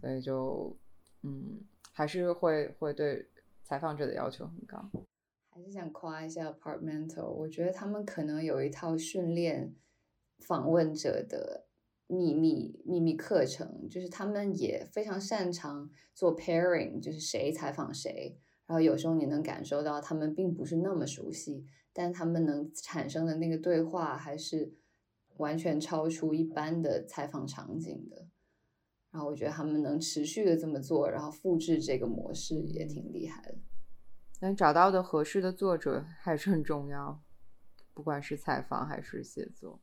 [0.00, 0.78] 所以就
[1.22, 1.60] 嗯
[1.92, 3.28] 还是会会对
[3.64, 4.88] 采访者的要求很高。
[5.50, 9.74] 还是想夸一下 Apartmental，我觉得他们可能有一套训练
[10.46, 11.66] 访问者的
[12.06, 24.74] 秘密秘密课程，就是他们也非常擅长做 pairing，就是谁采访谁，然后有时候你能感受到他们并不是那么熟悉，但他们能产生的那个对话还是
[25.38, 28.26] 完全超出一般的采访场景的。
[29.10, 33.58] 然后我觉得他们能持续的这么做，然后复制这个模式也挺厉害的。
[34.40, 37.22] 能找到的合适的作者还是很重要，
[37.94, 39.80] 不管是采访还是写作。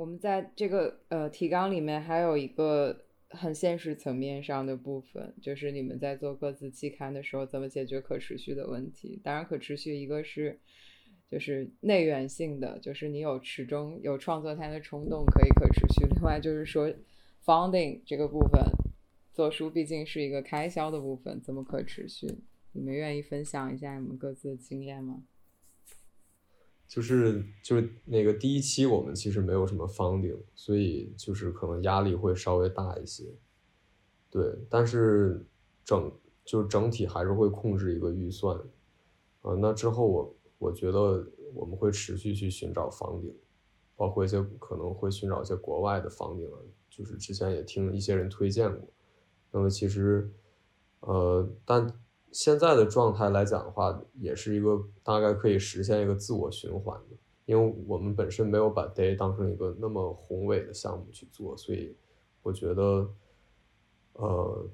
[0.00, 9.20] 我们在这个呃提纲里面还有一个很现实层面上的部分，就是你们在做各自期刊的时候，怎么解决可持续的问题。
[9.22, 10.58] 当然，可持续一个是
[11.30, 16.06] 就是内源性的，就是你有始终有创作它的冲动可以可持续。
[16.14, 16.90] 另外就是说
[17.44, 18.64] founding 这个部分，
[19.34, 22.26] 做书毕竟是一个开销的部分，怎么可持续？
[22.72, 25.24] 你们愿意分享一下你们各自的经验吗？
[26.90, 33.32] 就是就是那个第一期我们其实没有什么 funding，所以就是可能压力会稍微大一些，
[34.28, 35.46] 对，但是
[35.84, 36.10] 整
[36.44, 38.58] 就是整体还是会控制一个预算，
[39.42, 41.24] 啊、那之后我我觉得
[41.54, 43.36] 我们会持续去寻找 funding，
[43.94, 46.50] 包括一些可能会寻找一些国外的 funding，
[46.88, 48.88] 就是之前也听一些人推荐过，
[49.52, 50.28] 那么其实
[50.98, 51.86] 呃，但
[52.32, 61.96] 现在的状态来讲的话，也是一个大概可以实现一个自我循环的，因为我们本身没有把 Day 当成一个那么宏伟的项目去做，所以
[62.42, 63.10] 我觉得，
[64.12, 64.70] 呃，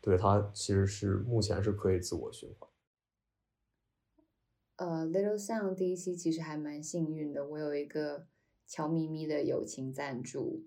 [0.00, 2.70] 对它其实是目前是可以自我循环。
[4.76, 8.26] 呃，Little Sound 第一期其实还蛮幸运的，我有一个
[8.66, 10.64] 悄咪咪的友情赞助，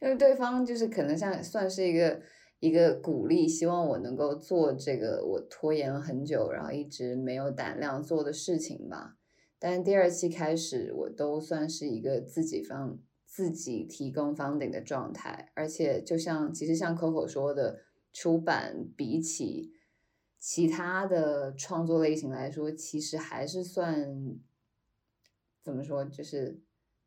[0.00, 2.22] 因为对方就是可能像算是一个
[2.60, 9.16] 一个鼓励，希望我能够做这个我拖延了很久，然后一直没有胆量做的事情吧。
[9.58, 17.80] 但第二期开始，我都算是一个自己方自己提供 funding 的状态，而且就像其实像 Coco 说的，
[18.12, 19.72] 出版比起
[20.38, 24.38] 其他的创作类型来说，其实还是算
[25.62, 26.60] 怎么说，就是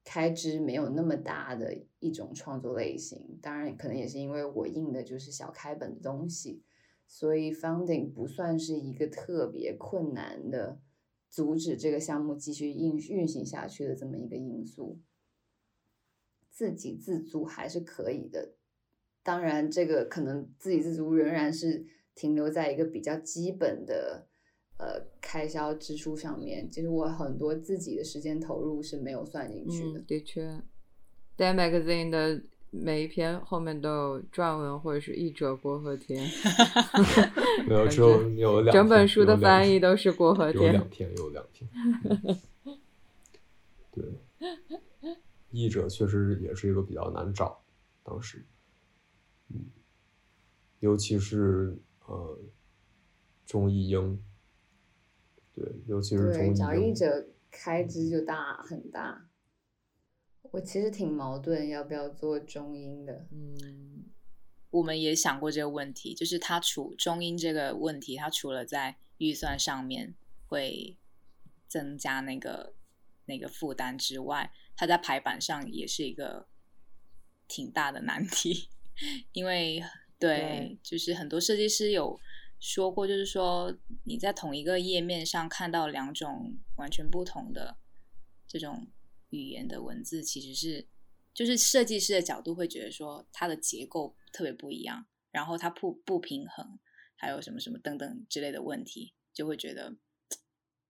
[0.03, 3.39] 开支没有那么大的一种创作类型。
[3.41, 6.63] 当然，可能也是因为我印的就是小开本的东西，
[7.07, 10.79] 所以 funding 不算是一个特别困难的
[11.29, 14.99] 阻止这个项目继续运运行下去的这么一个因素。
[16.49, 18.55] 自给自足还是可以的，
[19.23, 24.27] 当然，这个可能自给自足仍然是停留在一个比较基本的
[24.81, 26.67] 呃开销支出上面。
[26.71, 29.99] 其实我很多自己的时间投入是没有算进去的。
[29.99, 30.41] 嗯，的确
[31.37, 36.27] ，Day Magazine 的每一篇后面都有撰文或者是译者过河天，
[37.67, 41.69] 没有，只有觉有两整本书的翻译都是过河有两篇，有两篇。
[43.93, 44.03] 对，
[45.51, 47.61] 译者确实也是一个比较难找，
[48.03, 48.43] 当时，
[49.49, 49.59] 嗯，
[50.79, 51.77] 尤其是
[52.07, 52.39] 呃
[53.45, 54.17] 钟义英，
[55.53, 59.27] 对，尤其是找译，者开支就大很大。
[60.51, 63.25] 我其实挺矛盾，要不要做中英的？
[63.31, 64.05] 嗯，
[64.69, 70.13] 我们也想过这个问题，就是它除中英这个问题，它除了在预算上面
[70.47, 70.97] 会
[71.67, 72.73] 增加那个
[73.25, 76.47] 那个负担之外，它在排版上也是一个
[77.47, 78.69] 挺大的难题，
[79.31, 79.81] 因为
[80.19, 82.19] 对，对就是很多设计师有
[82.61, 87.75] 说过，就是说你在同一个页面上看到两种完全不同的
[88.47, 88.87] 这种
[89.29, 90.87] 语言的文字，其实是
[91.33, 96.79] 就是设计师的角度会觉得说它的结构特别不一样，然后它不不平衡，
[97.15, 99.95] 还有什么什么等等之类的问题，就会觉得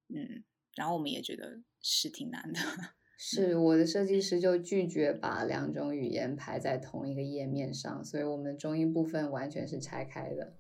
[0.09, 0.43] 嗯，
[0.75, 2.59] 然后我们也觉得是挺难的。
[3.17, 10.57] 是我的设计师就拒绝把两种语言排在同一个页面上，所以我们的中英部分完全是拆开的。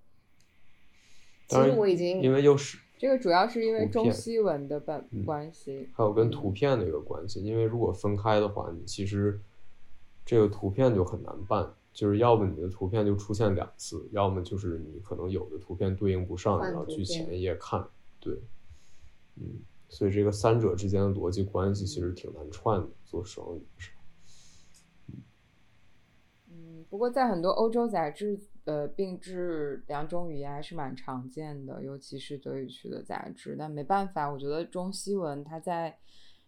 [1.51, 5.89] 其实我已经因为又是这个主要是因为中西文的关嗯关系。
[5.93, 9.41] 还有跟图片的一个关系，因为如果分开的话，你其实
[10.25, 17.85] 这个图片就很难办，就是要不你的图片就出现两次，要么就是你可能有的图片对应不上，换你要去前一页看，
[18.19, 18.33] 对，
[19.35, 24.01] 嗯，所以这个三者之间的逻辑关系其实挺难串的，做双语的时候。
[26.51, 33.55] 嗯，不过在很多欧洲杂志，呃，并置两种语言还是蛮常见的，尤其是德语区的杂志。
[33.57, 35.97] 但没办法，我觉得中西文它在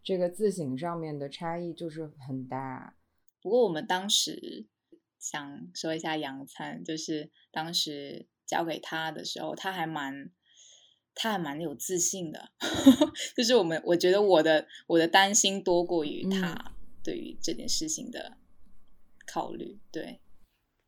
[0.04, 2.96] 这个字形上面的差异就是很大。
[3.42, 4.68] 不过我们当时
[5.18, 10.30] 想说一下杨灿，就是当时交给他的时候，他还蛮
[11.16, 12.52] 他还蛮有自信的，
[13.36, 18.38] 就是我们我觉得我的我的担心多过于他对于这件事情的
[19.26, 20.20] 考虑，对。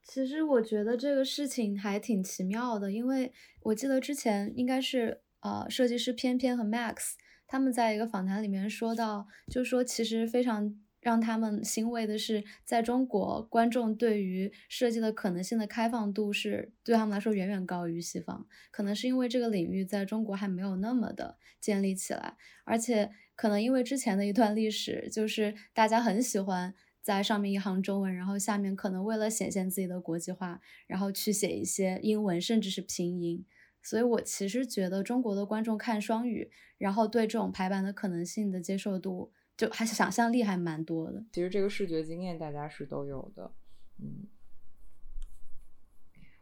[0.07, 7.13] 其实我觉得这个事情还挺奇妙的，因为我记得之前应该是呃设计师偏偏和 Max
[7.47, 26.75] 他们在一个访谈里面说到，就说其实非常让他们欣慰的是，在中国观众对于设计的可能性的开放度是对他们来说远远高于西方，可能是因为这个领域在中国还没有那么的建立起来，而且可能因为之前的一段历史，就是大家很喜欢。
[27.05, 33.45] 在上面一行中文，然后下面可能为了显现自己的国际化，然后去写一些英文，甚至是拼音。
[33.83, 36.49] 所以我其实觉得中国的观众看双语，
[36.79, 41.23] 然后对这种排版的可能性的接受度，就还是想象力还蛮多的。
[41.31, 43.51] 其实这个视觉经验大家是都有的，
[43.99, 44.25] 嗯。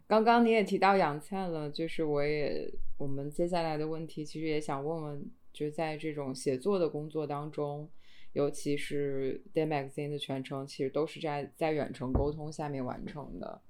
[0.07, 7.89] 刚刚你也提到杨灿了，就是我也我们接下来的问题，其实也想问问，就在这种写作的工作当中。
[8.33, 13.61] 尤其是 Day Magazine 的全程，其实都是在在远程沟通下面完成的，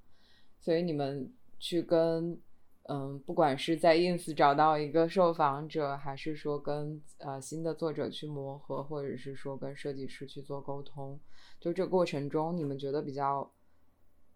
[0.60, 2.40] 所以你们去跟
[2.90, 11.20] 嗯，不管是在 Ins 找到一个受访者，还是说跟呃新的作者去磨合，或者是说跟设计师去做沟通，
[11.60, 13.52] 就这过程中，你们觉得比较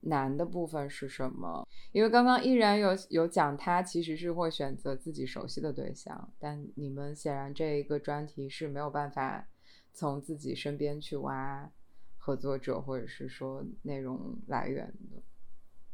[0.01, 1.67] 难的部分是什么？
[1.91, 9.47] 因为刚刚依然有有讲，他其实是会选择自己熟悉的对象，但你们显然这一个专题是没有办法。
[9.97, 11.71] 从自己身边去挖
[12.17, 15.23] 合作者，或者是说内容来源的。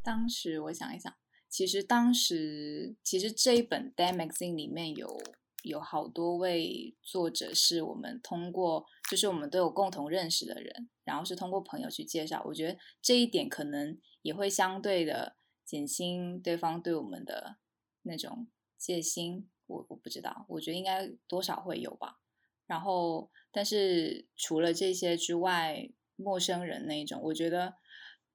[0.02, 1.16] 当时我想一想，
[1.48, 5.18] 其实当时其实这一本《Day Magazine》里面有
[5.64, 12.44] 有好多位作者是我们通过，就是我们都有共同认识的人，然后是通过朋友去介绍。
[12.48, 17.56] 我觉得这一点可能也会相对的减轻对方对我们的
[18.02, 18.48] 那种
[18.78, 19.48] 戒心。
[19.68, 22.20] 我我不知道，我觉得应该多少会有吧。
[22.66, 27.76] 然后，但是除了这些之外，陌生人那一种，我觉得，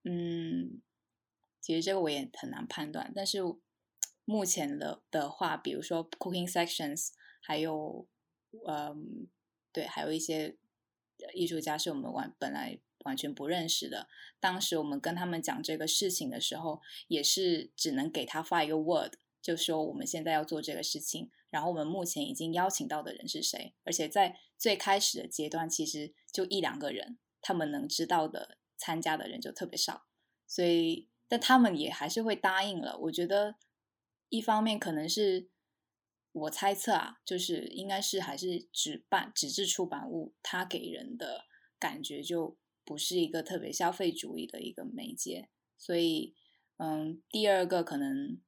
[0.04, 0.80] 嗯，
[1.60, 3.12] 其实这个我也很难判断。
[3.14, 3.40] 但是
[4.24, 7.08] 目前的的话，比如说 Cooking Sections，
[7.40, 8.06] 还有，
[8.66, 9.26] 嗯，
[9.72, 10.56] 对，还有一些
[11.34, 14.08] 艺术家是我们完本来完全不认识的。
[14.38, 21.30] 当时我们跟他们讲这个事情的时候，也是只能给他发一个 Word，就说我们现在要做这个事情。
[21.51, 23.74] 然后我们目前已经邀请到的人是谁？
[23.84, 30.07] 而且在最开始的阶段，其实就一两个人，他们能知道的参加的人就特别少，
[30.46, 32.99] 所以但他们也还是会答应了。
[32.99, 33.57] 我觉得
[34.28, 35.49] 一方面可能是
[36.32, 41.46] 我猜测啊，就是应该是还是纸版纸质出版物，它给人的
[41.78, 46.34] 感觉就不是一个特别消费主义的一个媒介，所以
[46.76, 48.38] 嗯，第二个可能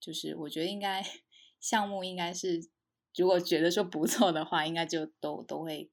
[0.00, 1.04] 就是我觉得应该。
[1.60, 2.68] 项目应该是，
[3.16, 5.90] 如果觉得说不错的话，应该就都都会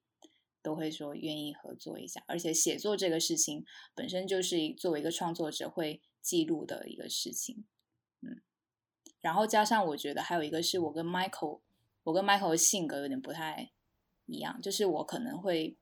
[0.62, 2.22] 都会说愿意合作一下。
[2.26, 3.64] 而且写作这个事情
[3.94, 7.64] 本身就是作为一个创作者会记录的一个事情，
[8.20, 8.40] 嗯。
[9.20, 11.60] 然后加上我觉得还有一个是我跟 Michael，
[12.04, 13.72] 我跟 Michael 的性格有点不太
[14.26, 15.76] 一样，就是我可能会，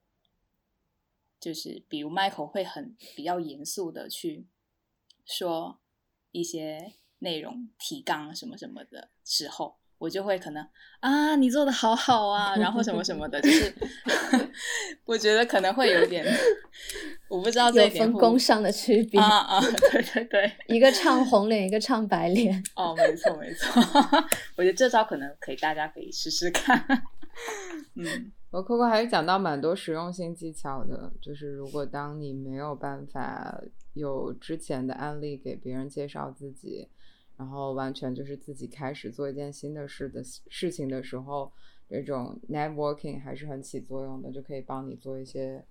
[1.38, 4.46] 就是比如 Michael 会很比较严肃的去
[5.26, 5.78] 说
[6.30, 6.94] 一些
[7.24, 10.64] 内容提纲什么什么的时候，我就会可能
[11.00, 13.74] 啊，你做的好好啊，然后什么什么的，就是
[15.04, 16.24] 我觉得可能会有点，
[17.28, 19.60] 我不知道这有一点分工上的区别，啊啊，
[19.90, 22.62] 对对对，一个唱红脸，一个唱白脸。
[22.76, 23.82] 哦，没错没错，
[24.56, 26.86] 我觉得这招可能可以，大家可以试试看。
[27.96, 33.60] 嗯我 Coco 还是讲到蛮多实用性技巧的，就是如果当你没有办法
[33.94, 36.88] 有之前的案例给别人介绍自己，
[37.36, 41.52] 然后完全就是自己开始做一件新的事的事情的时候，
[41.88, 45.64] 这种 networking 还是很起作用的，就可以帮你做一些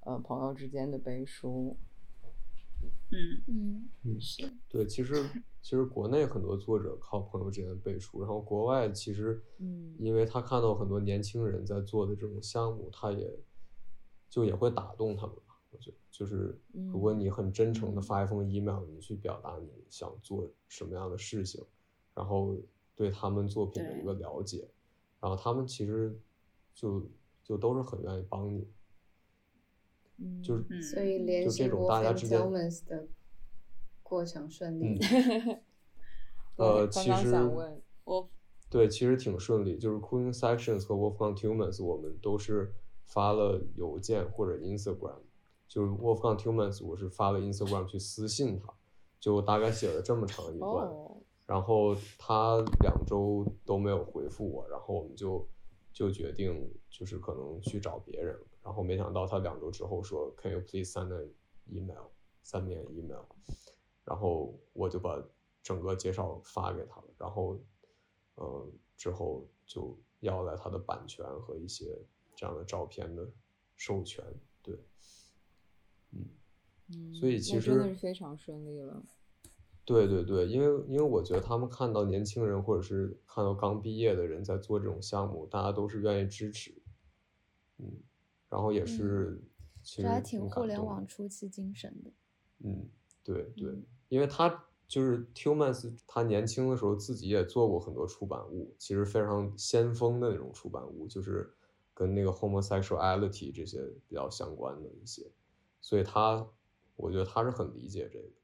[0.00, 1.76] 呃朋友之间的背书。
[3.12, 5.14] 嗯嗯嗯是对，其实
[5.60, 13.28] 其实国内很多作者靠朋友之间的背书，然后国外其实，嗯因为他看到很多年轻人在做的这种项目，他也
[14.30, 15.49] 就也会打动他们吧。
[15.70, 21.64] 我觉得就是如果嗯你很真诚的发一封 email，你去表达你想做什么样的事情，
[22.14, 22.56] 然后
[22.96, 24.68] 对他们作品的一个了解，
[25.20, 26.18] 然后他们其实
[26.74, 27.08] 就
[27.42, 28.68] 就都是很愿意帮你，
[30.18, 32.38] 嗯就是嗯，所以联系就这种 Wolf 大家之间
[32.86, 33.08] 的
[34.02, 34.98] 过程顺利。
[34.98, 35.60] 嗯
[36.56, 37.34] 呃，其实，
[38.04, 38.28] 我
[38.68, 39.78] 对，其实挺顺利。
[39.78, 42.74] 就是 Cooling Sections 和 Wolfgang Tillmans，我们都是
[43.06, 45.20] 发了邮件或者 Instagram。
[45.70, 48.74] 就是 Wolfgang Tillmans，我是发了 Instagram 去私信他，
[49.20, 51.16] 就大概写了这么长一段，哦，
[51.46, 55.46] 然后他两周都没有回复我，然后我们就
[55.92, 61.30] 就决定就是可能去找别人，然后没想到他两周之后说 Can you please send an
[61.68, 62.08] email，
[62.42, 63.22] 三面 email，
[64.04, 65.22] 然后我就把
[65.62, 67.56] 整个介绍发给他了，然后
[68.34, 71.96] 呃之后就要来他的版权和一些
[72.34, 73.24] 这样的照片的
[73.76, 74.24] 授权，
[74.62, 74.80] 对，嗯。
[76.92, 79.02] 嗯所以其实真的实是非常顺利了。
[79.84, 86.72] 对对对，因为因为我觉得他们看到年轻人或者是看到刚毕业的人在做这种项目，大家都是愿意支持，
[87.78, 87.90] 嗯，
[88.48, 89.40] 然后也是
[89.82, 92.10] 其实这还挺互联网初期精神的。
[92.58, 92.88] 嗯，
[93.24, 101.52] 对对嗯，因为他就是 Tillmans，他年轻的时候自己也做过很多出版物，其实非常先锋的那种出版物，就是
[101.94, 105.30] 跟那个 homosexuality 这些比较相关的一些，
[105.80, 106.46] 所以他
[107.00, 108.39] 我觉得他是很理解这个。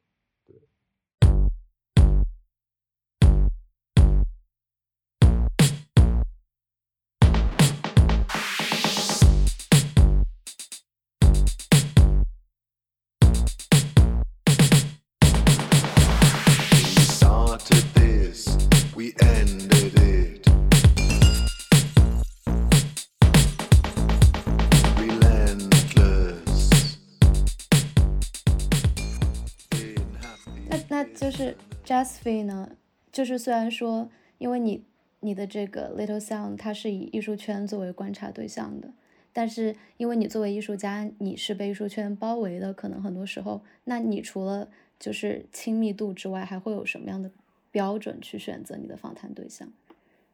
[31.96, 32.76] Jasfi 呢？
[33.10, 34.84] 就是虽然说，因为你
[35.20, 38.92] 你的这个 Little Sound 它是以艺术圈作为观察对象的，
[39.32, 44.68] 但是因为你作为艺术家，你是被艺术圈包围的，可能很多时候，那你除了
[45.00, 47.30] 就是亲密度之外，还会有什么样的
[47.70, 49.66] 标准去选择你的访谈对象？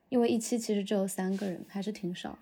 [0.08, 2.36] 因为一期其实只有三个人，还是挺少。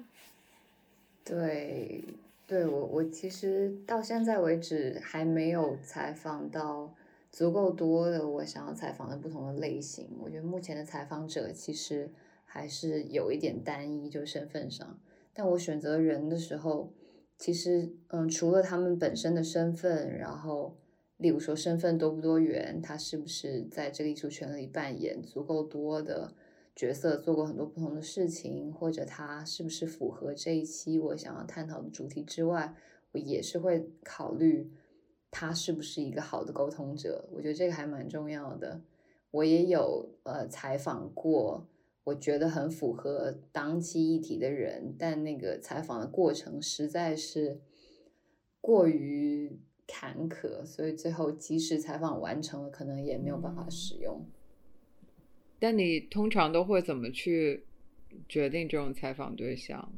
[1.23, 2.03] 对，
[2.47, 6.91] 对我我其实到现在为止还没有采访到
[7.31, 10.11] 足够多的我想要采访的不同的类型。
[10.21, 12.11] 我觉得目前的采访者其实
[12.45, 15.01] 还是有一点单一，就身份上。
[15.33, 16.93] 但我选择人的时候，
[17.39, 20.77] 其实嗯，除了他们本身的身份，然后
[21.17, 26.35] 例如说身份多不多元，他是不是在这个艺术圈里扮演足够多的
[26.75, 32.75] 角色，做过很多不同的事情，或者他是不是符合这一期我想要探讨的主题之外，
[33.13, 34.71] 我也是会考虑
[35.31, 37.29] 他是不是一个好的沟通者。
[37.33, 38.83] 我觉得这个还蛮重要的。
[39.31, 41.69] 我也有呃采访过，
[42.05, 47.61] 我觉得很符合当期议题的人，但那个采访的过程实在是
[48.61, 54.25] 过于坎坷，所以最后即使采访完成了，可能也没有办法使用。
[55.61, 57.65] 但你通常都会怎么去
[58.29, 59.93] 决定这种采访对象？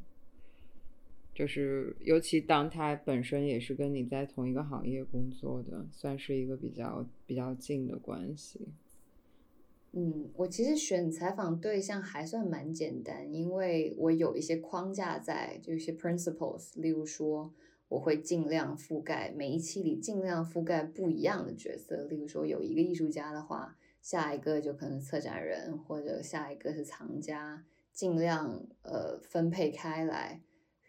[1.34, 8.68] 就是尤其当他本身也是跟你在同一个行业工作的，算是一个比较比较近的关系。
[9.92, 17.52] 嗯，我其实选采访对象还算蛮简单，因为我有一些框架在，就一些 principles，例如说
[17.88, 27.62] 我会尽量覆盖每一期里尽量覆盖不一样的角色，例如说有一个艺术家的话，下一个就可能策展人，或者下一个是藏家，
[27.92, 30.40] 尽量呃分配开来，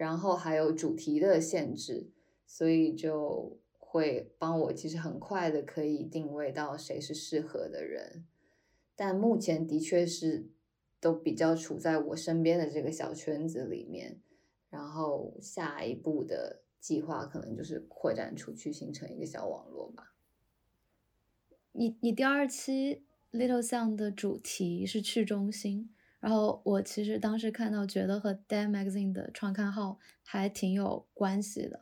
[0.04, 2.10] 然后还有主题的限制，
[2.46, 8.26] 所以就会帮我其实很快的可以定位到谁是适合的人。
[8.98, 10.50] 但目前的确是
[11.00, 14.20] 都比较处在我身边的这个小圈子里面，
[14.70, 20.14] 然后下一步的计划可能就是扩展出去，形成一个小网络吧。
[21.72, 31.82] 你你第二期 Little Sound 的主题是去中心，然后我其实当时看到觉得和 Dan Magazine 的创刊号还挺有关系的。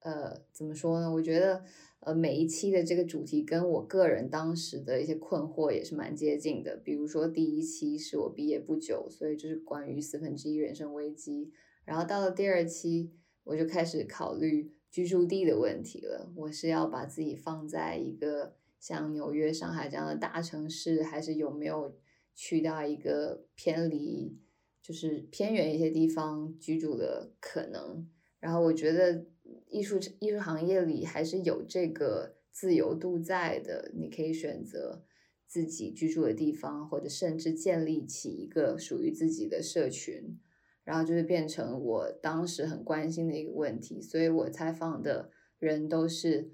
[0.00, 1.10] 呃，怎么说呢？
[1.10, 1.64] 我觉得，
[2.00, 6.76] 呃，每一期的这个主题跟我个人当时的一些困惑也是蛮接近的。
[6.76, 11.50] 比如说，第一期是我毕业不久，所以就是关于四分之一人生危机。
[11.86, 16.30] 然后到了第二期，我就开始考虑居住地的问题了。
[16.36, 21.96] 我是要把自己放在一个像纽约、上海这样的大城市，还是有没有
[22.40, 24.38] 去到一个偏离，
[24.80, 28.08] 就是偏远一些地方居住的可能？
[28.38, 29.26] 然后我觉得
[29.66, 35.02] 艺术艺术行业里还是有这个自由度在的，你可以选择
[35.48, 40.38] 自己居住的地方，或者甚至建立起一个属于自己的社群，
[40.84, 44.00] 然后就是变成我当时很关心的一个问题。
[44.00, 46.52] 所以我采访的人都是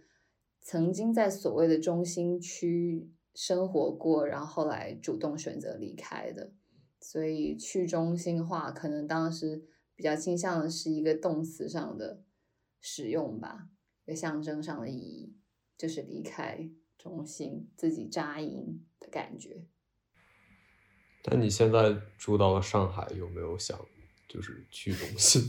[0.63, 6.53] 曾经在所谓的中心区生活过，然后后来主动选择离开的。
[7.01, 9.69] 所以去中心化可能当时。
[9.97, 12.25] 比较倾向的是一个动词上的
[12.81, 13.69] 使用吧，
[14.05, 15.37] 一个象征上的意义，
[15.79, 16.69] 就是离开
[16.99, 19.69] 中心，自己扎营的感觉。
[21.23, 23.79] 但你现在住到了上海，有没有想
[24.29, 25.43] 就是去中心？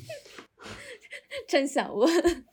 [1.50, 2.08] 真想问，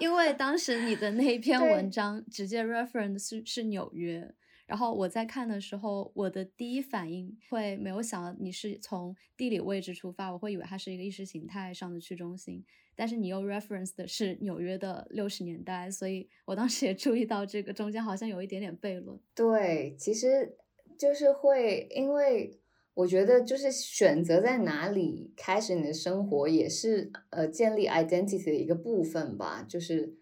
[0.00, 4.34] 因为当时你的那一篇文章直接 reference 是是纽约，
[4.66, 12.64] 然后我在看的时候，我的第一反应会没有想到你是从地理位置出发，我会以为它是一个意识形态上的去中心，
[12.96, 19.18] 但是你又 reference 的是纽约的六十年代，所以我当时也注意到这个中间好像有一点点悖论。
[19.34, 20.56] 对，其实
[20.98, 22.59] 就是会，因为
[23.00, 29.64] 我觉得就是选择在哪里开始你的生活，也是呃建立 identity 的一个部分吧。
[29.66, 30.14] 就是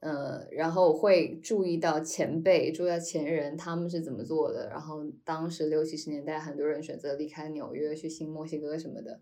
[0.00, 4.68] 呃，然后会注意到前辈，注意到前人他们是怎么做的。
[4.68, 9.20] 然后当时六七十年代，很多人选择离开纽约去新墨西哥什么的。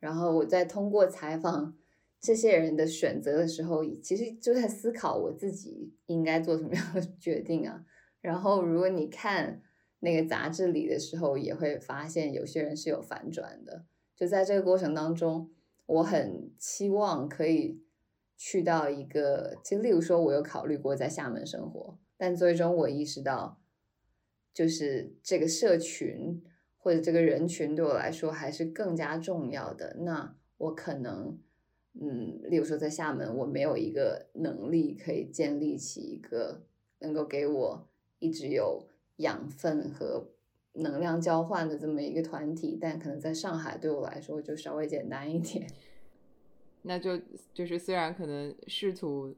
[0.00, 1.76] 然后我在通过采访
[2.20, 7.84] 这些人的选择的时候，其实就在思考我自己应该做什么样的决定啊。
[8.20, 9.62] 然后如果你看
[10.04, 13.84] 那个杂志里的时候，也会发现有些人是有反转的。
[14.16, 15.48] 就在这个过程当中，
[15.86, 17.80] 我很期望可以
[18.36, 23.60] 去到一个，就例如说，我有考虑过在厦门生活，但最终我意识到，
[24.52, 26.42] 就是这个社群
[26.78, 29.98] 或者这个人群对我来说还是更加重要的。
[30.00, 31.38] 那我可能，
[31.94, 36.64] 嗯，例如说在厦门，我没有一个能力可以建立起一个
[36.98, 37.88] 能够给我
[38.18, 38.88] 一直有
[39.22, 40.28] 养分和
[40.74, 45.66] 能量交换的这么一个团体，但可能在上海对我来说就稍微简单一点。
[46.84, 47.20] 那就
[47.54, 49.34] 就是虽然可能试图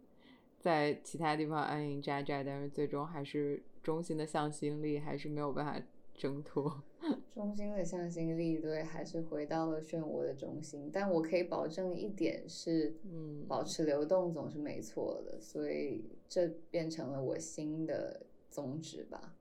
[0.59, 5.81] 在其他地方安营扎寨，但是最终还是中心的向心力还是没有办法
[6.15, 6.83] 挣脱。
[7.35, 10.89] 中心的向心力，对，还是回到了漩涡的中心。
[10.93, 19.35] 但我可以保证一点是，嗯保持流动总是没错的，所以这变成了我新的宗旨吧。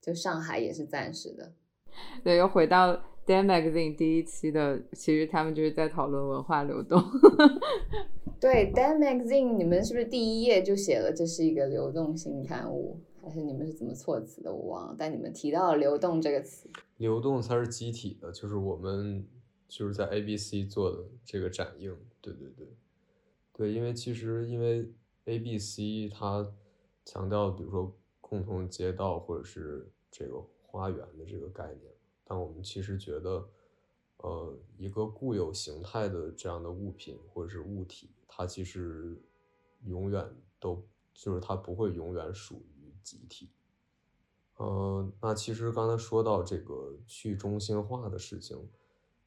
[0.00, 1.52] 就上海也是暂时的，
[2.24, 2.94] 对，又回到
[3.26, 7.00] Dan Magazine 第一期的，其实他们就是在讨论文化流动。
[8.40, 12.98] 对，Dan Magazine，你们是不是第一页就写了这是一个流动性刊物？
[13.22, 14.50] 还是你们是怎么措辞的？
[14.50, 14.96] 我忘了。
[14.98, 19.28] 但你们提到了“流动”这个词，流动才是集体的，就是我们
[19.68, 22.66] 就是在 ABC 做的这个展映，对对对，
[23.52, 24.90] 对，因为其实因为
[25.26, 26.50] ABC 它
[27.04, 27.94] 强调，比如说
[28.30, 33.44] 共同街道或者是这个花园的这个概念，但我们其实觉得，
[34.18, 39.20] 呃，一个固有形态的这样的物品或者是物体，它其实
[39.84, 40.24] 永远
[40.60, 40.80] 都
[41.12, 43.50] 就是它不会永远属于集体。
[44.58, 48.56] 呃，那其实刚才说到这个去中心化的事情，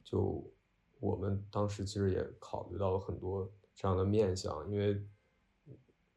[0.01, 0.49] 就
[1.01, 5.05] 我们当时其实也考虑到了很多这样的面向，因为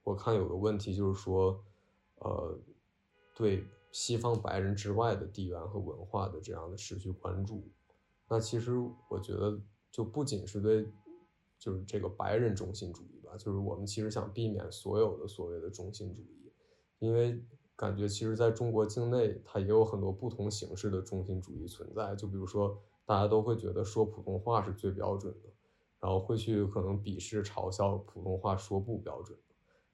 [0.05, 1.65] 我看有个问题就是说，
[3.37, 7.69] 对西方白人之外的地缘和文化的这样的持续关注，
[8.29, 8.73] 那其实
[9.11, 9.61] 我觉得
[9.91, 10.87] 就不仅是对，
[11.59, 16.51] 就是这个白人中心主义吧，就是我们其实想避免所有的所谓的中心主义，
[16.99, 17.39] 因为
[17.77, 22.17] 感觉其实在中国境内，它也有很多不同形式的中心主义存在。
[22.17, 25.51] 就比如说大家都会觉得说普通话是最标准的，
[26.01, 29.39] 然后会去可能鄙视嘲笑普通话说不标准。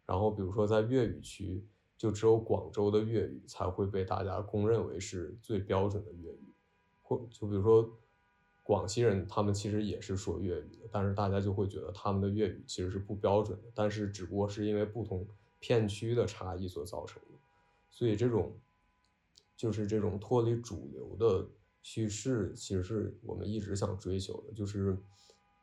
[0.06, 1.66] 然后比如说在粤语区，
[2.02, 6.52] 就只有广州的粤语才会被大家公认为是最标准的粤语，
[7.00, 7.88] 或就比如说
[8.64, 15.24] 广西人，他们其实也是说粤语的，但是大家就会觉得他们的粤语其实是不标准的，但是只不过是因为不同
[15.60, 17.38] 片区的差异所造成的。
[17.88, 18.58] 所以这种
[19.56, 21.48] 就是这种脱离主流的
[21.82, 24.98] 叙事，其实是我们一直想追求的，就是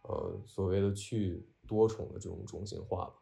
[0.04, 3.16] 呃所谓的去多重的这种中心化吧。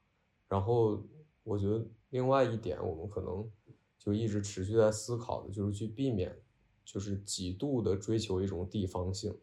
[0.47, 1.03] 然后
[1.43, 3.49] 我觉得另外一点，我们可能
[3.97, 6.37] 就一直持续在思考的，就是去避免
[6.85, 9.37] 就是极度的追求一种地方性，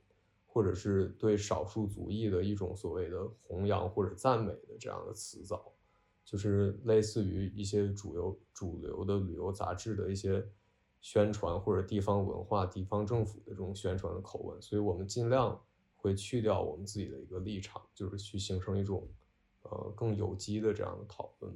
[0.46, 5.70] 或者是对少数族裔的一种所谓的弘扬或者赞美的这样的词藻。
[6.24, 10.42] 就是类似于一些主流主流的旅游杂志的一些
[11.02, 15.60] 宣传，或者地方文化、地方政府的这种宣传的口吻，所以我们尽量
[15.94, 19.06] 会去掉我们自己的一个立场，就是去形成一种
[19.64, 21.54] 呃更有机的这样的讨论。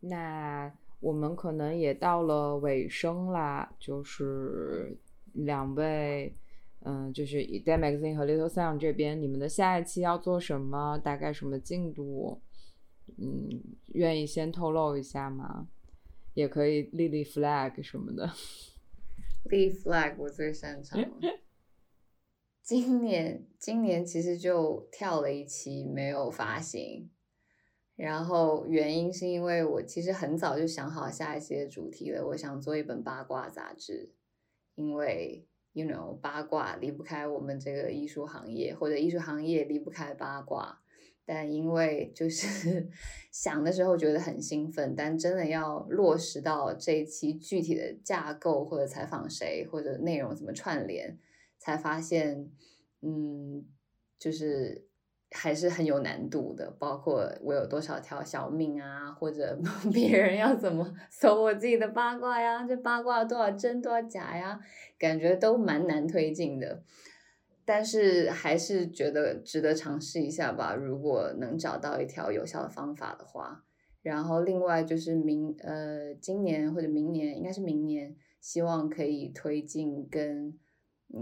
[0.00, 4.98] 那我们可能也到了尾声啦，就是
[5.32, 6.36] 两位。
[6.82, 10.98] 嗯，就是 Day Magazine 和 Little Sound 这边，你们的下一期要做什么？
[10.98, 12.40] 大概什么进度？
[13.18, 15.68] 嗯，愿意先透露一下吗？
[16.32, 18.32] 也可以立立 flag 什么的。
[19.50, 21.08] 立 flag 我最擅长了。
[22.64, 27.10] 今年今年其实就跳了一期没有发行，
[28.02, 34.12] 然后原因是因为我其实很早就想好下一期的主题了，我想做一本八卦杂志，
[34.74, 35.46] 因为。
[35.72, 40.82] you know 八卦离不开我们这个艺术行业，或者艺术行业离不开八卦。
[41.24, 42.90] 但因为就是
[43.30, 51.16] 想的时候觉得很兴奋，但真的要落实到这一期具体的架构或者采访谁或者内容怎么串联，
[51.56, 52.50] 才发现，
[53.02, 53.64] 嗯，
[54.18, 54.89] 就是。
[55.32, 59.56] 还是很有难度的，包括我有多少条小命啊，或者
[59.92, 64.60] 别人要怎么搜我自己的八卦呀，这八卦多少真多少假呀，
[64.98, 66.82] 感觉都蛮难推进的。
[67.64, 73.64] 但是还是觉得值得尝试一下吧，如果能找到一条有效的方法的话。
[74.02, 80.58] 然后另外就是明呃今年或者明年，应该是明年，希望可以推进跟。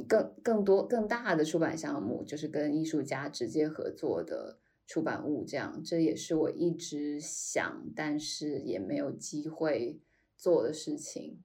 [0.08, 10.00] 更更多更大的出版项目，就是跟艺术家直接合作的出版物，这样这也是我一直想，但是也没有机会
[10.36, 11.42] 做的事情。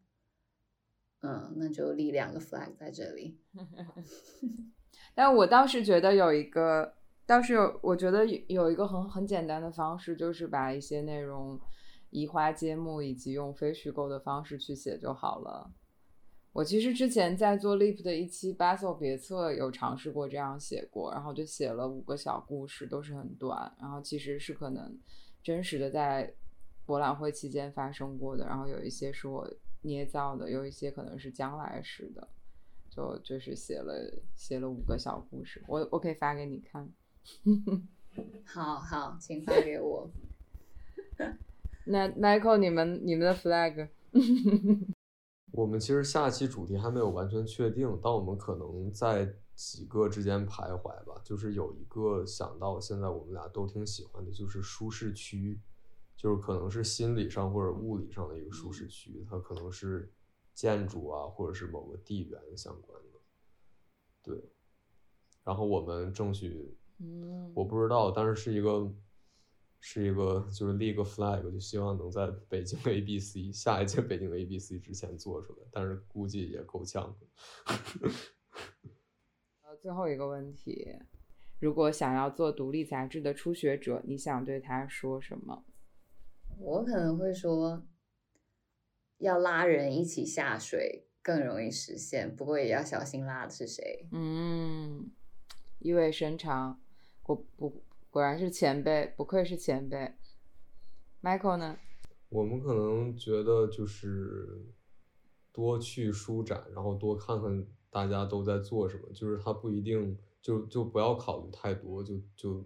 [1.21, 3.39] 嗯，那就立两个 flag 在这里。
[5.15, 11.57] 但我倒是觉得有一个，倒是有，我觉得有一个很很简单的方式，就是把一些内容
[12.09, 15.71] 移花接木，以及用非虚构的方式去写就好了。
[16.53, 24.95] 我其实之前在做 Leap 的一期《巴塞别册》有尝试过这样写过，然后就写了五个小故事，都是很短，然后其实是可能
[25.41, 26.31] 真实的在
[26.85, 29.51] 博览会期间发生过的，然后有一些是我
[29.81, 32.27] 捏造的，有一些可能是将来时的，
[32.91, 36.87] 就就是写了写了五个小故事，我我可以发给你看。
[38.45, 40.07] 好好，请发给我。
[41.85, 43.89] 那 Michael，你们你们的 flag？
[45.53, 51.21] 我们其实下期主题还没有完全确定，但我们可能在几个之间徘徊吧。
[51.23, 55.61] 就是有一个想到现在我们俩都挺喜欢的，就是舒适区，
[56.17, 60.11] 就是可能是心理上或者物理上的一个舒适区，它可能是
[60.55, 63.19] 建筑啊，或者是某个地缘相关的。
[64.23, 64.49] 对，
[65.43, 66.75] 然后我们争取，
[67.53, 68.91] 我不知道，但是是一个。
[69.85, 77.13] 是一个就是立个 flag，就希望能在北京 A B C 下一届北京 A B C 之前做出来，但是估计也够呛。
[79.61, 80.97] 呃，最后一个问题，
[81.59, 85.65] 如果想要做独立杂志的初学者，你想对他说什么？
[86.57, 87.85] 我可能会说，
[89.17, 94.07] 要拉人一起下水更容易实现，不过也要小心拉的是谁。
[94.13, 95.11] 嗯，
[95.79, 96.81] 意味深长，
[97.23, 97.83] 我不。
[98.13, 100.13] 果然是前辈，不愧是前辈。
[101.23, 101.79] Michael 呢？
[102.29, 104.67] 我们可能觉得就是
[105.51, 112.63] 多去书展，然后多看看大家都在做什么，就是他不一定就就不要考虑太多，就就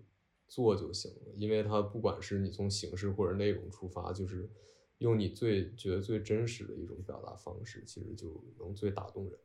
[0.50, 1.32] 做就行了。
[1.38, 4.50] 因为他不管是你从形式或者内容出发，就是
[4.98, 9.39] 用你最觉得最真实的一种表达方式，其实就能最打动人。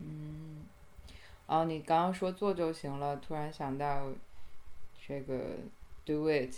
[0.00, 0.66] 嗯，
[1.46, 4.12] 哦，你刚刚说做就行了，突然想到。
[5.06, 5.56] 这个
[6.04, 6.54] Do It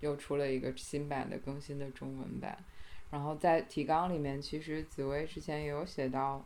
[0.00, 2.62] 又出了一个新版的更新的中文版，
[3.10, 6.44] 然后在提纲里面，其实紫薇之前也有写到，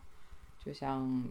[0.64, 1.24] 就像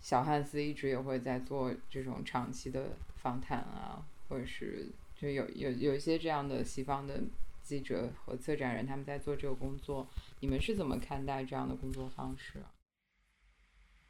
[0.00, 4.86] 小汉斯一直也会在做这种长期的访谈啊，或者是
[5.16, 7.20] 就有有有一些这样的西方的
[7.62, 10.08] 记者和策展人，他们在做这个工作。
[10.40, 12.62] 你们是怎么看待这样的工作方式？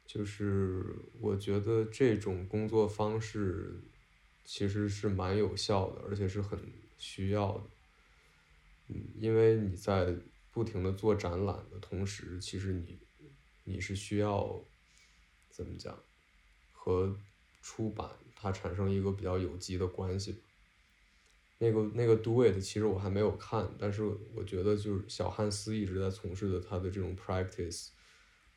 [0.05, 3.79] 就是我觉得这种工作方式
[4.51, 6.59] 其实是蛮有效的，而且是很
[6.97, 7.63] 需要的。
[8.87, 10.11] 嗯，因为你在
[10.49, 12.99] 不停的做展览的同时，其实你
[13.63, 14.59] 你是需要
[15.51, 15.95] 怎么讲
[16.71, 17.15] 和
[17.61, 20.41] 出版它产生一个比较有机的关系。
[21.59, 27.89] 那个那个 Do It 其实我还没有看，但是我觉得就是小汉斯一直在从事的他的这种 practice，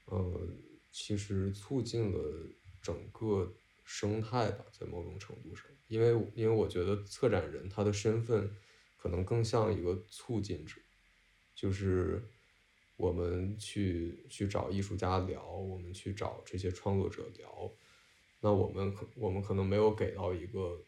[0.07, 0.49] 呃，
[0.91, 2.49] 其实促进了
[2.81, 3.53] 整个
[3.85, 8.51] 生态吧，在某种程度上，因为因为我觉得策展人他的身份
[8.97, 10.81] 可能更像一个促进者，
[11.55, 12.23] 就是
[12.97, 17.71] 我们去去找艺术家聊，我们去找这些创作者聊，
[18.41, 20.83] 那我们可我们可能没有给到一个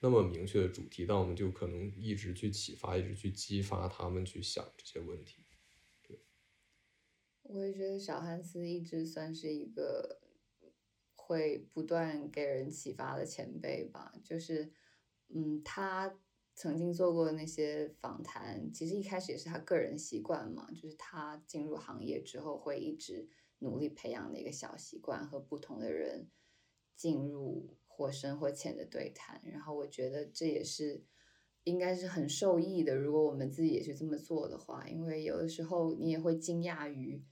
[0.00, 5.42] 那么明确的主题，但我们就可能一直去启发，一直去激发他们去想这些问题。
[7.44, 10.18] 我也觉得小汉斯一直算是一个
[11.26, 14.12] 会不断给人启发的前辈吧。
[14.22, 14.70] 就是，
[15.28, 16.18] 嗯，他
[16.54, 23.28] 曾经做过那些访谈，其实一开始也是他个人习惯嘛，就是他进入行业之后会一直
[23.60, 26.30] 努力培养的一个小习惯，和不同的人
[26.94, 29.40] 进入或深或浅的对谈。
[29.44, 31.04] 然后我觉得这也是
[31.64, 37.24] 应该是很受益的，如果我们自己也去这么做的话，因为有的时候你也会惊讶于。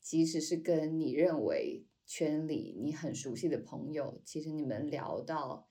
[0.00, 5.68] 即使是跟你认为圈里你很熟悉的朋友，其实你们聊到，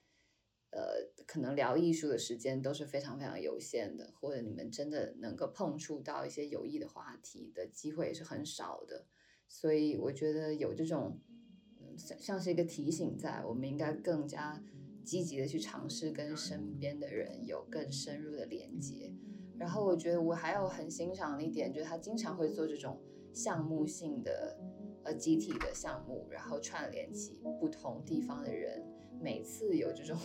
[0.70, 9.06] 呃，可能聊艺术的时间都是非常非常有限的，或者你们真的能够碰触到一些有益的话题的机会也是很少的。
[9.48, 11.20] 所以我觉得有这种，
[11.96, 14.62] 像像是一个提醒在，我们应该更加
[15.04, 19.12] 积极的去尝试跟身边的人有更深入的连接。
[19.58, 23.02] 然后我觉得我还有很欣赏的一点，就是他经常会做这种。
[23.30, 24.58] 项目性的
[25.14, 28.84] 集体的项目，然后串联起不同地方的人，
[29.20, 30.16] 每次有这种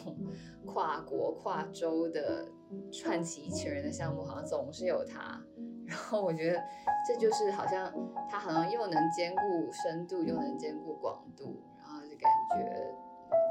[0.65, 2.47] 跨国跨州的
[2.91, 5.41] 串起一群人的项目，好像总是有他。
[5.85, 6.59] 然后我觉得
[7.07, 7.93] 这就是好像
[8.29, 12.95] 他好像又能兼顾深度，又能兼顾广度，然后就感觉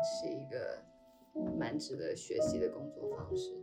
[0.03, 0.83] 是一个
[1.57, 3.62] 蛮值得学习的工作方式。